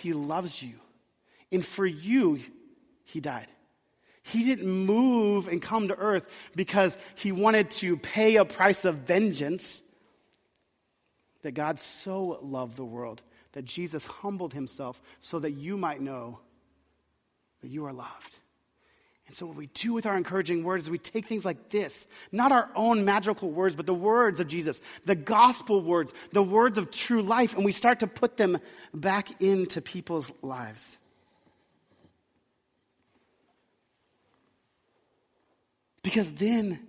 he 0.01 0.13
loves 0.13 0.61
you. 0.61 0.73
And 1.51 1.65
for 1.65 1.85
you, 1.85 2.39
he 3.05 3.19
died. 3.19 3.47
He 4.23 4.45
didn't 4.45 4.69
move 4.69 5.47
and 5.47 5.61
come 5.61 5.89
to 5.89 5.95
earth 5.95 6.25
because 6.55 6.97
he 7.15 7.31
wanted 7.31 7.71
to 7.71 7.97
pay 7.97 8.37
a 8.37 8.45
price 8.45 8.85
of 8.85 8.95
vengeance. 8.99 9.83
That 11.41 11.51
God 11.51 11.79
so 11.79 12.39
loved 12.41 12.77
the 12.77 12.85
world 12.85 13.21
that 13.51 13.65
Jesus 13.65 14.05
humbled 14.05 14.53
himself 14.53 14.99
so 15.19 15.39
that 15.39 15.51
you 15.51 15.77
might 15.77 16.01
know 16.01 16.39
that 17.61 17.67
you 17.67 17.85
are 17.85 17.93
loved. 17.93 18.37
And 19.27 19.35
so, 19.35 19.45
what 19.45 19.55
we 19.55 19.67
do 19.67 19.93
with 19.93 20.05
our 20.05 20.17
encouraging 20.17 20.63
words 20.63 20.83
is 20.83 20.89
we 20.89 20.97
take 20.97 21.27
things 21.27 21.45
like 21.45 21.69
this, 21.69 22.07
not 22.31 22.51
our 22.51 22.69
own 22.75 23.05
magical 23.05 23.49
words, 23.49 23.75
but 23.75 23.85
the 23.85 23.93
words 23.93 24.39
of 24.39 24.47
Jesus, 24.47 24.81
the 25.05 25.15
gospel 25.15 25.81
words, 25.81 26.13
the 26.31 26.43
words 26.43 26.77
of 26.77 26.91
true 26.91 27.21
life, 27.21 27.55
and 27.55 27.63
we 27.63 27.71
start 27.71 28.01
to 28.01 28.07
put 28.07 28.35
them 28.35 28.59
back 28.93 29.41
into 29.41 29.81
people's 29.81 30.31
lives. 30.41 30.97
Because 36.01 36.33
then 36.33 36.85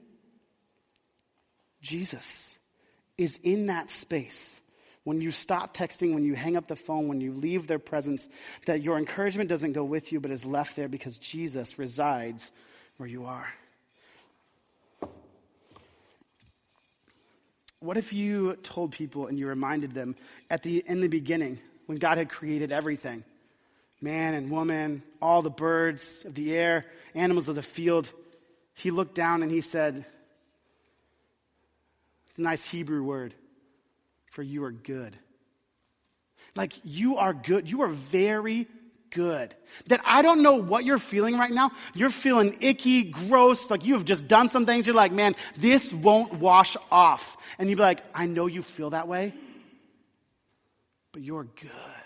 Jesus 1.80 2.56
is 3.16 3.38
in 3.44 3.66
that 3.68 3.90
space 3.90 4.60
when 5.04 5.20
you 5.20 5.30
stop 5.30 5.76
texting, 5.76 6.14
when 6.14 6.24
you 6.24 6.34
hang 6.34 6.56
up 6.56 6.66
the 6.66 6.76
phone, 6.76 7.08
when 7.08 7.20
you 7.20 7.32
leave 7.32 7.66
their 7.66 7.78
presence, 7.78 8.26
that 8.64 8.82
your 8.82 8.98
encouragement 8.98 9.50
doesn't 9.50 9.72
go 9.72 9.84
with 9.84 10.12
you, 10.12 10.20
but 10.20 10.30
is 10.30 10.44
left 10.44 10.76
there 10.76 10.88
because 10.88 11.18
Jesus 11.18 11.78
resides 11.78 12.50
where 12.96 13.08
you 13.08 13.26
are. 13.26 13.46
What 17.80 17.98
if 17.98 18.14
you 18.14 18.56
told 18.62 18.92
people 18.92 19.26
and 19.26 19.38
you 19.38 19.46
reminded 19.46 19.92
them 19.92 20.16
at 20.48 20.62
the 20.62 20.82
in 20.86 21.02
the 21.02 21.08
beginning 21.08 21.58
when 21.84 21.98
God 21.98 22.16
had 22.16 22.30
created 22.30 22.72
everything, 22.72 23.24
man 24.00 24.32
and 24.32 24.50
woman, 24.50 25.02
all 25.20 25.42
the 25.42 25.50
birds 25.50 26.24
of 26.24 26.34
the 26.34 26.54
air, 26.56 26.86
animals 27.14 27.50
of 27.50 27.56
the 27.56 27.62
field, 27.62 28.10
he 28.72 28.90
looked 28.90 29.14
down 29.14 29.42
and 29.42 29.52
he 29.52 29.60
said, 29.60 30.06
it's 32.30 32.38
a 32.38 32.42
nice 32.42 32.66
Hebrew 32.66 33.02
word 33.02 33.34
for 34.34 34.42
you 34.42 34.64
are 34.64 34.72
good. 34.72 35.16
Like 36.54 36.72
you 36.84 37.16
are 37.18 37.32
good. 37.32 37.70
You 37.70 37.82
are 37.82 37.88
very 37.88 38.66
good. 39.10 39.54
That 39.86 40.00
I 40.04 40.22
don't 40.22 40.42
know 40.42 40.56
what 40.56 40.84
you're 40.84 40.98
feeling 40.98 41.38
right 41.38 41.50
now. 41.50 41.70
You're 41.94 42.10
feeling 42.10 42.58
icky, 42.60 43.04
gross, 43.04 43.70
like 43.70 43.84
you 43.84 43.94
have 43.94 44.04
just 44.04 44.28
done 44.28 44.48
some 44.48 44.66
things. 44.66 44.86
You're 44.86 44.96
like, 44.96 45.12
man, 45.12 45.36
this 45.56 45.92
won't 45.92 46.34
wash 46.34 46.76
off. 46.90 47.36
And 47.58 47.70
you'd 47.70 47.76
be 47.76 47.82
like, 47.82 48.02
I 48.14 48.26
know 48.26 48.46
you 48.46 48.62
feel 48.62 48.90
that 48.90 49.08
way, 49.08 49.32
but 51.12 51.22
you're 51.22 51.44
good. 51.44 52.03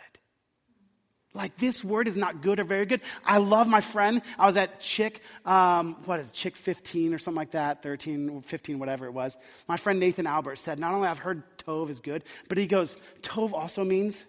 Like 1.39 1.57
this 1.57 1.85
word 1.85 2.09
is 2.09 2.17
not 2.17 2.43
good 2.43 2.59
or 2.59 2.65
very 2.65 2.85
good. 2.85 3.01
I 3.25 3.39
love 3.39 3.69
my 3.69 3.81
friend. 3.81 4.23
I 4.41 4.47
was 4.47 4.57
at 4.57 4.81
Chick, 4.81 5.23
um, 5.47 5.97
what 6.05 6.19
is 6.19 6.31
it, 6.31 6.35
Chick 6.35 6.57
15 6.57 7.15
or 7.15 7.19
something 7.19 7.37
like 7.37 7.53
that, 7.53 7.85
13, 7.85 8.43
15, 8.43 8.81
whatever 8.81 9.07
it 9.07 9.15
was. 9.15 9.37
My 9.69 9.77
friend 9.77 10.01
Nathan 10.01 10.27
Albert 10.27 10.57
said, 10.57 10.81
not 10.81 10.93
only 10.95 11.07
I've 11.07 11.21
heard 11.21 11.45
Tov 11.59 11.91
is 11.91 12.01
good, 12.01 12.25
but 12.49 12.59
he 12.59 12.67
goes, 12.67 12.97
Tov 13.23 13.53
also 13.53 13.85
means 13.85 14.25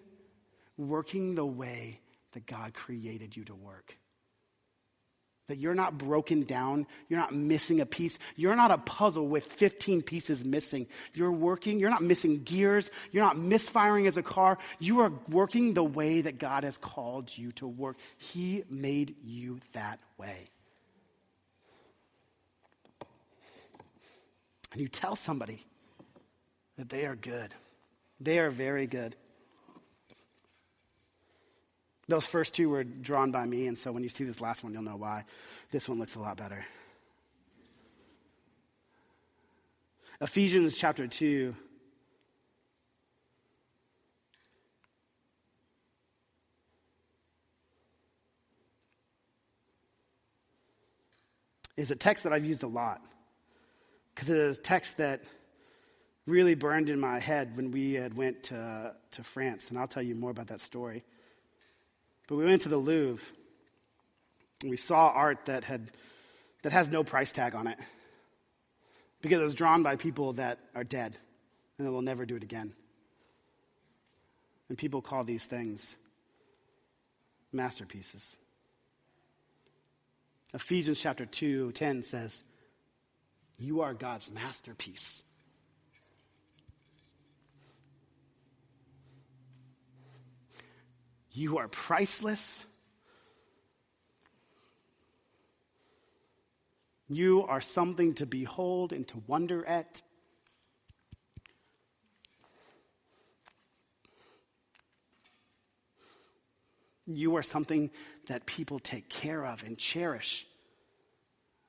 working 0.76 1.34
the 1.34 1.44
way 1.44 1.98
that 2.32 2.46
God 2.46 2.74
created 2.74 3.36
you 3.36 3.42
to 3.46 3.56
work. 3.56 3.92
That 5.50 5.58
you're 5.58 5.74
not 5.74 5.98
broken 5.98 6.44
down. 6.44 6.86
You're 7.08 7.18
not 7.18 7.34
missing 7.34 7.80
a 7.80 7.86
piece. 7.86 8.18
You're 8.36 8.54
not 8.54 8.70
a 8.70 8.78
puzzle 8.78 9.26
with 9.26 9.44
15 9.44 10.02
pieces 10.02 10.44
missing. 10.44 10.86
You're 11.12 11.32
working. 11.32 11.80
You're 11.80 11.90
not 11.90 12.02
missing 12.02 12.44
gears. 12.44 12.88
You're 13.10 13.24
not 13.24 13.36
misfiring 13.36 14.06
as 14.06 14.16
a 14.16 14.22
car. 14.22 14.58
You 14.78 15.00
are 15.00 15.12
working 15.28 15.74
the 15.74 15.82
way 15.82 16.20
that 16.20 16.38
God 16.38 16.62
has 16.62 16.78
called 16.78 17.36
you 17.36 17.50
to 17.52 17.66
work. 17.66 17.96
He 18.16 18.62
made 18.70 19.16
you 19.24 19.58
that 19.72 19.98
way. 20.18 20.48
And 24.72 24.80
you 24.80 24.86
tell 24.86 25.16
somebody 25.16 25.60
that 26.78 26.88
they 26.88 27.06
are 27.06 27.16
good. 27.16 27.52
They 28.20 28.38
are 28.38 28.50
very 28.50 28.86
good. 28.86 29.16
Those 32.10 32.26
first 32.26 32.54
two 32.54 32.68
were 32.68 32.82
drawn 32.82 33.30
by 33.30 33.46
me, 33.46 33.68
and 33.68 33.78
so 33.78 33.92
when 33.92 34.02
you 34.02 34.08
see 34.08 34.24
this 34.24 34.40
last 34.40 34.64
one, 34.64 34.72
you'll 34.72 34.82
know 34.82 34.96
why. 34.96 35.26
This 35.70 35.88
one 35.88 36.00
looks 36.00 36.16
a 36.16 36.18
lot 36.18 36.36
better. 36.36 36.64
Ephesians 40.20 40.76
chapter 40.76 41.06
2. 41.06 41.54
Is 51.76 51.92
a 51.92 51.96
text 51.96 52.24
that 52.24 52.32
I've 52.32 52.44
used 52.44 52.64
a 52.64 52.66
lot 52.66 53.00
because 54.14 54.28
it 54.28 54.36
is 54.36 54.58
a 54.58 54.60
text 54.60 54.96
that 54.96 55.22
really 56.26 56.56
burned 56.56 56.90
in 56.90 56.98
my 56.98 57.20
head 57.20 57.56
when 57.56 57.70
we 57.70 57.92
had 57.92 58.14
went 58.14 58.42
to, 58.44 58.96
to 59.12 59.22
France, 59.22 59.70
and 59.70 59.78
I'll 59.78 59.86
tell 59.86 60.02
you 60.02 60.16
more 60.16 60.32
about 60.32 60.48
that 60.48 60.60
story. 60.60 61.04
But 62.30 62.36
we 62.36 62.44
went 62.44 62.62
to 62.62 62.68
the 62.68 62.76
Louvre 62.78 63.26
and 64.62 64.70
we 64.70 64.76
saw 64.76 65.08
art 65.08 65.46
that 65.46 65.64
had 65.64 65.90
that 66.62 66.70
has 66.70 66.88
no 66.88 67.02
price 67.02 67.32
tag 67.32 67.56
on 67.56 67.66
it. 67.66 67.76
Because 69.20 69.40
it 69.40 69.44
was 69.44 69.54
drawn 69.54 69.82
by 69.82 69.96
people 69.96 70.34
that 70.34 70.60
are 70.74 70.84
dead 70.84 71.16
and 71.76 71.86
that 71.86 71.90
will 71.90 72.02
never 72.02 72.24
do 72.24 72.36
it 72.36 72.44
again. 72.44 72.72
And 74.68 74.78
people 74.78 75.02
call 75.02 75.24
these 75.24 75.44
things 75.44 75.96
masterpieces. 77.52 78.36
Ephesians 80.54 81.00
chapter 81.00 81.26
2, 81.26 81.72
10 81.72 82.04
says, 82.04 82.44
You 83.58 83.80
are 83.80 83.92
God's 83.92 84.30
masterpiece. 84.30 85.24
You 91.32 91.58
are 91.58 91.68
priceless. 91.68 92.64
You 97.08 97.44
are 97.48 97.60
something 97.60 98.14
to 98.14 98.26
behold 98.26 98.92
and 98.92 99.06
to 99.08 99.22
wonder 99.26 99.64
at. 99.64 100.00
You 107.06 107.36
are 107.36 107.42
something 107.42 107.90
that 108.26 108.46
people 108.46 108.78
take 108.78 109.08
care 109.08 109.44
of 109.44 109.64
and 109.64 109.76
cherish, 109.76 110.46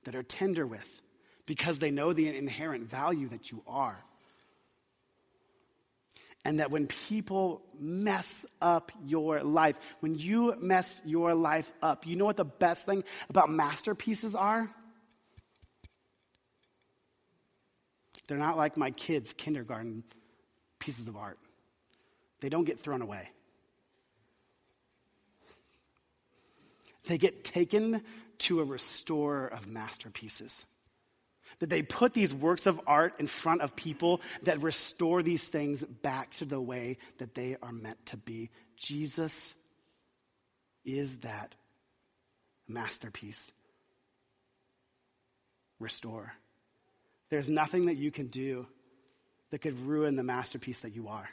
that 0.04 0.16
are 0.16 0.22
tender 0.22 0.68
with, 0.68 1.00
because 1.48 1.80
they 1.80 1.90
know 1.90 2.14
the 2.14 2.28
inherent 2.36 2.90
value 2.90 3.30
that 3.30 3.52
you 3.52 3.64
are. 3.68 3.98
And 6.44 6.60
that 6.60 6.72
when 6.72 6.88
people 6.88 7.62
mess 7.80 8.46
up 8.62 8.92
your 9.06 9.44
life, 9.44 9.76
when 10.00 10.16
you 10.16 10.56
mess 10.60 11.00
your 11.06 11.36
life 11.36 11.72
up, 11.84 12.08
you 12.08 12.16
know 12.16 12.26
what 12.26 12.38
the 12.38 12.46
best 12.46 12.86
thing 12.86 13.04
about 13.30 13.50
masterpieces 13.50 14.36
are? 14.36 14.70
They're 18.28 18.40
not 18.40 18.58
like 18.58 18.78
my 18.78 18.92
kids' 18.92 19.34
kindergarten 19.34 20.04
pieces 20.80 21.08
of 21.08 21.16
art, 21.16 21.38
they 22.40 22.50
don't 22.50 22.66
get 22.66 22.80
thrown 22.80 23.02
away. 23.02 23.30
They 27.08 27.18
get 27.18 27.44
taken 27.44 28.04
to 28.40 28.62
a 28.62 28.64
restorer 28.64 29.48
of 29.48 29.68
masterpieces 29.68 30.66
that 31.60 31.70
they 31.70 31.82
put 31.82 32.14
these 32.14 32.34
works 32.34 32.66
of 32.66 32.80
art 32.88 33.20
in 33.20 33.28
front 33.28 33.62
of 33.62 33.76
people 33.76 34.22
that 34.44 34.62
restore 34.62 35.24
these 35.24 35.48
things 35.48 35.84
back 35.84 36.32
to 36.36 36.46
the 36.46 36.60
way 36.60 36.98
that 37.20 37.34
they 37.34 37.58
are 37.62 37.72
meant 37.72 38.04
to 38.08 38.18
be. 38.18 38.50
Jesus 38.78 39.54
is 40.86 41.18
that 41.20 41.54
masterpiece. 42.68 43.52
Restore. 45.80 46.32
There's 47.30 47.50
nothing 47.50 47.86
that 47.86 47.98
you 47.98 48.12
can 48.12 48.28
do 48.28 48.68
that 49.52 49.60
could 49.60 49.80
ruin 49.80 50.16
the 50.16 50.24
masterpiece 50.24 50.80
that 50.80 50.96
you 50.96 51.08
are. 51.08 51.30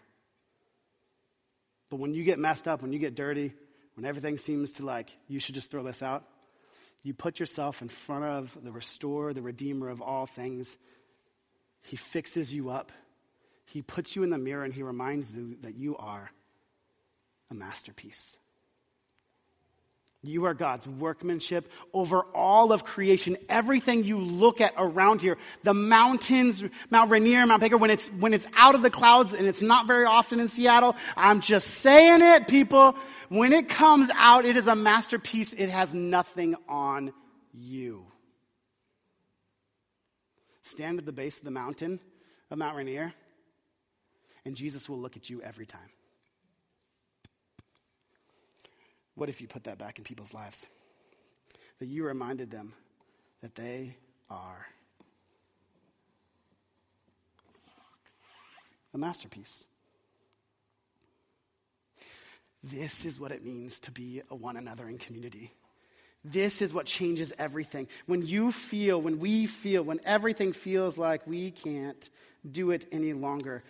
But 1.90 1.98
when 1.98 2.14
you 2.14 2.24
get 2.24 2.38
messed 2.38 2.68
up, 2.68 2.82
when 2.82 2.92
you 2.92 2.98
get 2.98 3.14
dirty, 3.14 3.52
when 3.94 4.04
everything 4.04 4.36
seems 4.36 4.72
to 4.72 4.84
like, 4.84 5.10
you 5.26 5.40
should 5.40 5.54
just 5.54 5.70
throw 5.70 5.82
this 5.82 6.02
out, 6.02 6.24
you 7.02 7.14
put 7.14 7.40
yourself 7.40 7.82
in 7.82 7.88
front 7.88 8.24
of 8.24 8.58
the 8.62 8.72
restorer, 8.72 9.32
the 9.32 9.42
redeemer 9.42 9.88
of 9.88 10.02
all 10.02 10.26
things. 10.26 10.76
He 11.82 11.96
fixes 11.96 12.52
you 12.52 12.70
up. 12.70 12.92
He 13.66 13.82
puts 13.82 14.16
you 14.16 14.22
in 14.22 14.30
the 14.30 14.38
mirror 14.38 14.64
and 14.64 14.72
he 14.72 14.82
reminds 14.82 15.32
you 15.32 15.56
that 15.62 15.76
you 15.76 15.96
are 15.96 16.30
a 17.50 17.54
masterpiece. 17.54 18.36
You 20.22 20.46
are 20.46 20.54
God's 20.54 20.86
workmanship 20.88 21.70
over 21.92 22.22
all 22.34 22.72
of 22.72 22.84
creation. 22.84 23.36
Everything 23.48 24.02
you 24.02 24.18
look 24.18 24.60
at 24.60 24.74
around 24.76 25.22
here, 25.22 25.38
the 25.62 25.74
mountains, 25.74 26.64
Mount 26.90 27.12
Rainier, 27.12 27.46
Mount 27.46 27.60
Baker, 27.60 27.76
when 27.76 27.90
it's, 27.90 28.08
when 28.08 28.34
it's 28.34 28.48
out 28.56 28.74
of 28.74 28.82
the 28.82 28.90
clouds 28.90 29.32
and 29.32 29.46
it's 29.46 29.62
not 29.62 29.86
very 29.86 30.06
often 30.06 30.40
in 30.40 30.48
Seattle, 30.48 30.96
I'm 31.16 31.40
just 31.40 31.68
saying 31.68 32.20
it, 32.20 32.48
people. 32.48 32.96
When 33.28 33.52
it 33.52 33.68
comes 33.68 34.10
out, 34.12 34.44
it 34.44 34.56
is 34.56 34.66
a 34.66 34.74
masterpiece. 34.74 35.52
It 35.52 35.70
has 35.70 35.94
nothing 35.94 36.56
on 36.68 37.12
you. 37.52 38.04
Stand 40.62 40.98
at 40.98 41.06
the 41.06 41.12
base 41.12 41.38
of 41.38 41.44
the 41.44 41.52
mountain 41.52 42.00
of 42.50 42.58
Mount 42.58 42.76
Rainier, 42.76 43.14
and 44.44 44.56
Jesus 44.56 44.88
will 44.88 44.98
look 44.98 45.16
at 45.16 45.30
you 45.30 45.42
every 45.42 45.64
time. 45.64 45.80
What 49.18 49.28
if 49.28 49.40
you 49.40 49.48
put 49.48 49.64
that 49.64 49.78
back 49.78 49.98
in 49.98 50.04
people's 50.04 50.32
lives? 50.32 50.64
That 51.80 51.86
you 51.86 52.04
reminded 52.04 52.52
them 52.52 52.72
that 53.42 53.56
they 53.56 53.96
are 54.30 54.64
a 58.94 58.98
masterpiece. 58.98 59.66
This 62.62 63.04
is 63.04 63.18
what 63.18 63.32
it 63.32 63.44
means 63.44 63.80
to 63.80 63.90
be 63.90 64.22
a 64.30 64.36
one 64.36 64.56
another 64.56 64.88
in 64.88 64.98
community. 64.98 65.52
This 66.24 66.62
is 66.62 66.72
what 66.72 66.86
changes 66.86 67.32
everything. 67.38 67.88
When 68.06 68.24
you 68.24 68.52
feel, 68.52 69.02
when 69.02 69.18
we 69.18 69.46
feel, 69.46 69.82
when 69.82 69.98
everything 70.04 70.52
feels 70.52 70.96
like 70.96 71.26
we 71.26 71.50
can't 71.50 72.08
do 72.48 72.70
it 72.70 72.86
any 72.92 73.14
longer, 73.14 73.64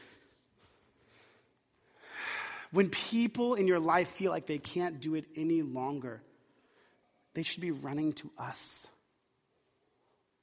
when 2.70 2.90
people 2.90 3.54
in 3.54 3.66
your 3.66 3.81
life 3.81 4.09
feel 4.11 4.31
like 4.31 4.46
they 4.46 4.59
can't 4.59 5.00
do 5.00 5.14
it 5.14 5.24
any 5.37 5.62
longer, 5.62 6.20
they 7.35 7.42
should 7.42 7.61
be 7.61 7.70
running 7.70 8.12
to 8.14 8.31
us 8.38 8.87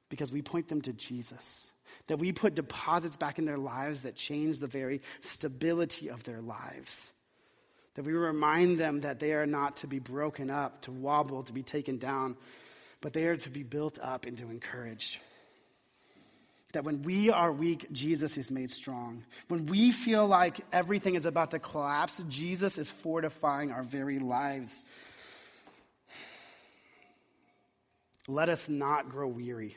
because 0.10 0.32
we 0.32 0.42
point 0.42 0.68
them 0.68 0.82
to 0.82 0.94
Jesus. 0.94 1.72
That 2.08 2.20
we 2.20 2.32
put 2.32 2.56
deposits 2.56 3.16
back 3.16 3.40
in 3.40 3.46
their 3.46 3.58
lives 3.58 4.04
that 4.04 4.16
change 4.16 4.60
the 4.60 4.68
very 4.68 5.02
stability 5.22 6.10
of 6.10 6.24
their 6.24 6.42
lives. 6.42 7.12
That 7.96 8.06
we 8.06 8.14
remind 8.14 8.78
them 8.80 9.02
that 9.02 9.20
they 9.20 9.34
are 9.34 9.46
not 9.46 9.78
to 9.78 9.88
be 9.88 10.00
broken 10.00 10.50
up, 10.50 10.82
to 10.84 10.92
wobble, 10.92 11.44
to 11.44 11.54
be 11.54 11.64
taken 11.64 11.98
down, 11.98 12.36
but 13.02 13.14
they 13.14 13.26
are 13.26 13.38
to 13.38 13.50
be 13.50 13.64
built 13.64 13.98
up 14.02 14.26
and 14.26 14.38
to 14.38 14.50
encourage 14.50 15.20
that 16.76 16.84
when 16.84 17.02
we 17.02 17.30
are 17.30 17.52
weak, 17.52 17.92
Jesus 17.92 18.38
is 18.38 18.52
made 18.52 18.70
strong. 18.70 19.26
When 19.48 19.66
we 19.66 19.92
feel 19.92 20.28
like 20.28 20.60
everything 20.72 21.16
is 21.16 21.26
about 21.26 21.52
to 21.52 21.60
collapse, 21.60 22.22
Jesus 22.30 22.78
is 22.78 22.90
fortifying 22.90 23.72
our 23.72 23.84
very 23.84 24.20
lives. 24.20 24.84
Let 28.28 28.50
us 28.50 28.70
not 28.70 29.10
grow 29.10 29.28
weary 29.28 29.76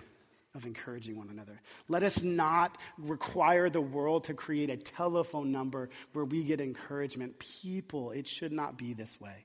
of 0.54 0.66
encouraging 0.66 1.16
one 1.16 1.30
another. 1.30 1.60
Let 1.88 2.02
us 2.02 2.22
not 2.22 2.76
require 2.98 3.70
the 3.70 3.80
world 3.80 4.24
to 4.24 4.34
create 4.34 4.70
a 4.70 4.76
telephone 4.76 5.52
number 5.52 5.90
where 6.12 6.24
we 6.24 6.42
get 6.42 6.60
encouragement. 6.60 7.38
People, 7.62 8.10
it 8.10 8.26
should 8.26 8.52
not 8.52 8.76
be 8.76 8.92
this 8.92 9.20
way. 9.20 9.44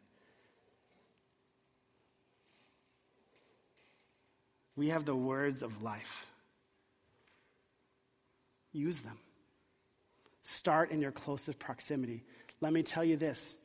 We 4.75 4.89
have 4.89 5.05
the 5.05 5.15
words 5.15 5.61
of 5.61 5.83
life. 5.83 6.25
Use 8.73 8.97
them. 8.99 9.17
Start 10.41 10.91
in 10.91 11.01
your 11.01 11.11
closest 11.11 11.59
proximity. 11.59 12.23
Let 12.59 12.73
me 12.73 12.83
tell 12.83 13.03
you 13.03 13.15
this. 13.15 13.55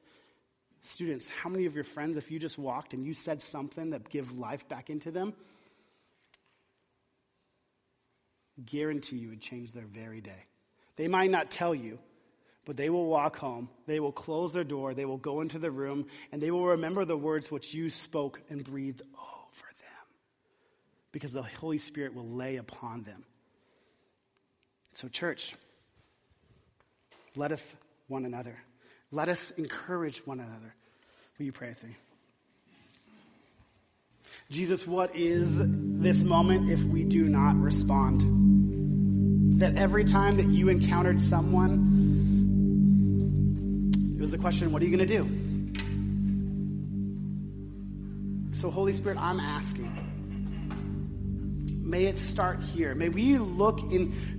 Students, 0.83 1.29
how 1.29 1.51
many 1.51 1.67
of 1.67 1.75
your 1.75 1.85
friends, 1.85 2.17
if 2.17 2.31
you 2.31 2.39
just 2.39 2.57
walked 2.57 2.95
and 2.95 3.05
you 3.05 3.15
said 3.15 3.43
something 3.43 3.91
that 3.91 4.09
give 4.09 4.39
life 4.39 4.69
back 4.69 4.91
into 4.91 5.11
them, 5.11 5.35
guarantee 8.65 9.17
you 9.17 9.31
would 9.31 9.41
change 9.41 9.73
their 9.73 9.87
very 9.87 10.21
day. 10.21 10.45
They 10.97 11.09
might 11.09 11.31
not 11.31 11.51
tell 11.51 11.75
you, 11.75 11.99
but 12.65 12.77
they 12.77 12.91
will 12.91 13.07
walk 13.07 13.39
home, 13.39 13.69
they 13.87 13.99
will 13.99 14.13
close 14.13 14.53
their 14.53 14.65
door, 14.65 14.95
they 14.95 15.05
will 15.05 15.17
go 15.17 15.41
into 15.41 15.59
the 15.59 15.71
room, 15.71 16.07
and 16.33 16.43
they 16.43 16.51
will 16.51 16.67
remember 16.67 17.05
the 17.05 17.17
words 17.17 17.51
which 17.51 17.73
you 17.73 17.91
spoke 17.91 18.41
and 18.51 18.63
breathed 18.63 19.01
over 19.01 19.69
them. 19.81 20.07
Because 21.13 21.33
the 21.33 21.43
Holy 21.43 21.79
Spirit 21.79 22.15
will 22.15 22.29
lay 22.29 22.57
upon 22.57 23.03
them. 23.03 23.25
So, 24.99 25.07
church, 25.07 25.55
let 27.37 27.53
us 27.53 27.73
one 28.09 28.25
another. 28.25 28.57
Let 29.13 29.29
us 29.29 29.53
encourage 29.53 30.27
one 30.27 30.41
another. 30.41 30.75
Will 31.39 31.47
you 31.47 31.53
pray 31.53 31.69
with 31.69 31.85
me? 31.85 31.95
Jesus, 34.51 34.85
what 34.85 35.15
is 35.15 35.61
this 35.63 36.25
moment 36.25 36.73
if 36.73 36.83
we 36.83 37.05
do 37.05 37.29
not 37.29 37.55
respond? 37.61 39.61
That 39.61 39.79
every 39.79 40.05
time 40.05 40.39
that 40.39 40.49
you 40.49 40.69
encountered 40.69 41.21
someone, 41.21 41.77
it 44.17 44.21
was 44.21 44.33
the 44.33 44.39
question, 44.39 44.73
what 44.73 44.83
are 44.83 44.85
you 44.85 44.97
going 44.97 45.07
to 45.07 45.17
do? 48.51 48.57
So, 48.57 48.69
Holy 48.69 48.95
Spirit, 48.95 49.19
I'm 49.21 49.39
asking, 49.39 49.93
may 51.85 52.07
it 52.07 52.19
start 52.19 52.63
here. 52.63 52.97
May 52.97 53.11
we 53.11 53.39
look 53.39 53.93
in 53.93 54.38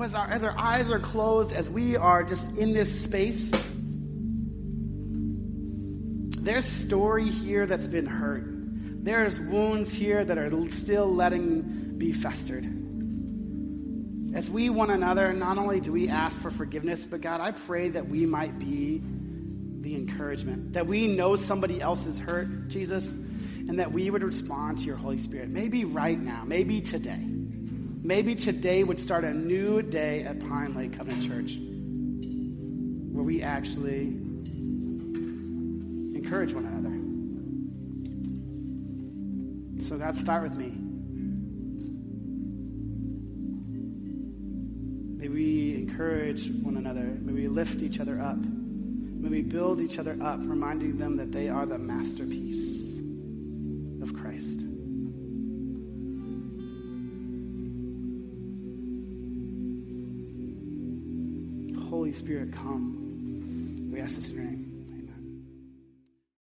as 0.00 0.14
our, 0.14 0.28
as 0.28 0.44
our 0.44 0.56
eyes 0.56 0.90
are 0.90 1.00
closed, 1.00 1.52
as 1.52 1.70
we 1.70 1.96
are 1.96 2.24
just 2.24 2.56
in 2.56 2.72
this 2.72 3.02
space, 3.02 3.50
there's 6.42 6.64
story 6.64 7.30
here 7.30 7.66
that's 7.66 7.86
been 7.86 8.06
hurt. 8.06 8.44
There's 9.04 9.38
wounds 9.38 9.92
here 9.92 10.24
that 10.24 10.38
are 10.38 10.70
still 10.70 11.12
letting 11.12 11.98
be 11.98 12.12
festered. 12.12 12.64
As 14.34 14.48
we 14.48 14.70
one 14.70 14.90
another, 14.90 15.32
not 15.32 15.58
only 15.58 15.80
do 15.80 15.92
we 15.92 16.08
ask 16.08 16.40
for 16.40 16.50
forgiveness, 16.50 17.04
but 17.04 17.20
God, 17.20 17.40
I 17.40 17.50
pray 17.50 17.90
that 17.90 18.08
we 18.08 18.26
might 18.26 18.58
be 18.58 19.02
the 19.80 19.96
encouragement, 19.96 20.74
that 20.74 20.86
we 20.86 21.08
know 21.08 21.34
somebody 21.36 21.80
else 21.80 22.06
is 22.06 22.18
hurt, 22.18 22.68
Jesus, 22.68 23.12
and 23.12 23.80
that 23.80 23.92
we 23.92 24.08
would 24.08 24.22
respond 24.22 24.78
to 24.78 24.84
your 24.84 24.96
Holy 24.96 25.18
Spirit. 25.18 25.48
Maybe 25.48 25.84
right 25.84 26.18
now, 26.18 26.44
maybe 26.46 26.80
today. 26.80 27.39
Maybe 28.10 28.34
today 28.34 28.82
would 28.82 28.98
start 28.98 29.22
a 29.22 29.32
new 29.32 29.82
day 29.82 30.24
at 30.24 30.40
Pine 30.40 30.74
Lake 30.74 30.98
Covenant 30.98 31.22
Church 31.28 31.56
where 33.14 33.22
we 33.22 33.40
actually 33.40 34.08
encourage 36.16 36.52
one 36.52 36.66
another. 36.66 36.90
So, 39.84 39.96
God, 39.96 40.16
start 40.16 40.42
with 40.42 40.54
me. 40.56 40.70
May 45.16 45.28
we 45.28 45.76
encourage 45.76 46.50
one 46.50 46.76
another. 46.76 47.04
May 47.04 47.32
we 47.32 47.46
lift 47.46 47.80
each 47.80 48.00
other 48.00 48.20
up. 48.20 48.38
May 48.38 49.28
we 49.28 49.42
build 49.42 49.80
each 49.80 50.00
other 50.00 50.18
up, 50.20 50.40
reminding 50.42 50.98
them 50.98 51.18
that 51.18 51.30
they 51.30 51.48
are 51.48 51.64
the 51.64 51.78
masterpiece 51.78 52.98
of 54.02 54.14
Christ. 54.14 54.64
Holy 62.10 62.18
Spirit, 62.18 62.52
come. 62.54 63.90
We 63.92 64.00
ask 64.00 64.16
this 64.16 64.30
in 64.30 64.34
your 64.34 64.44
name. 64.44 64.69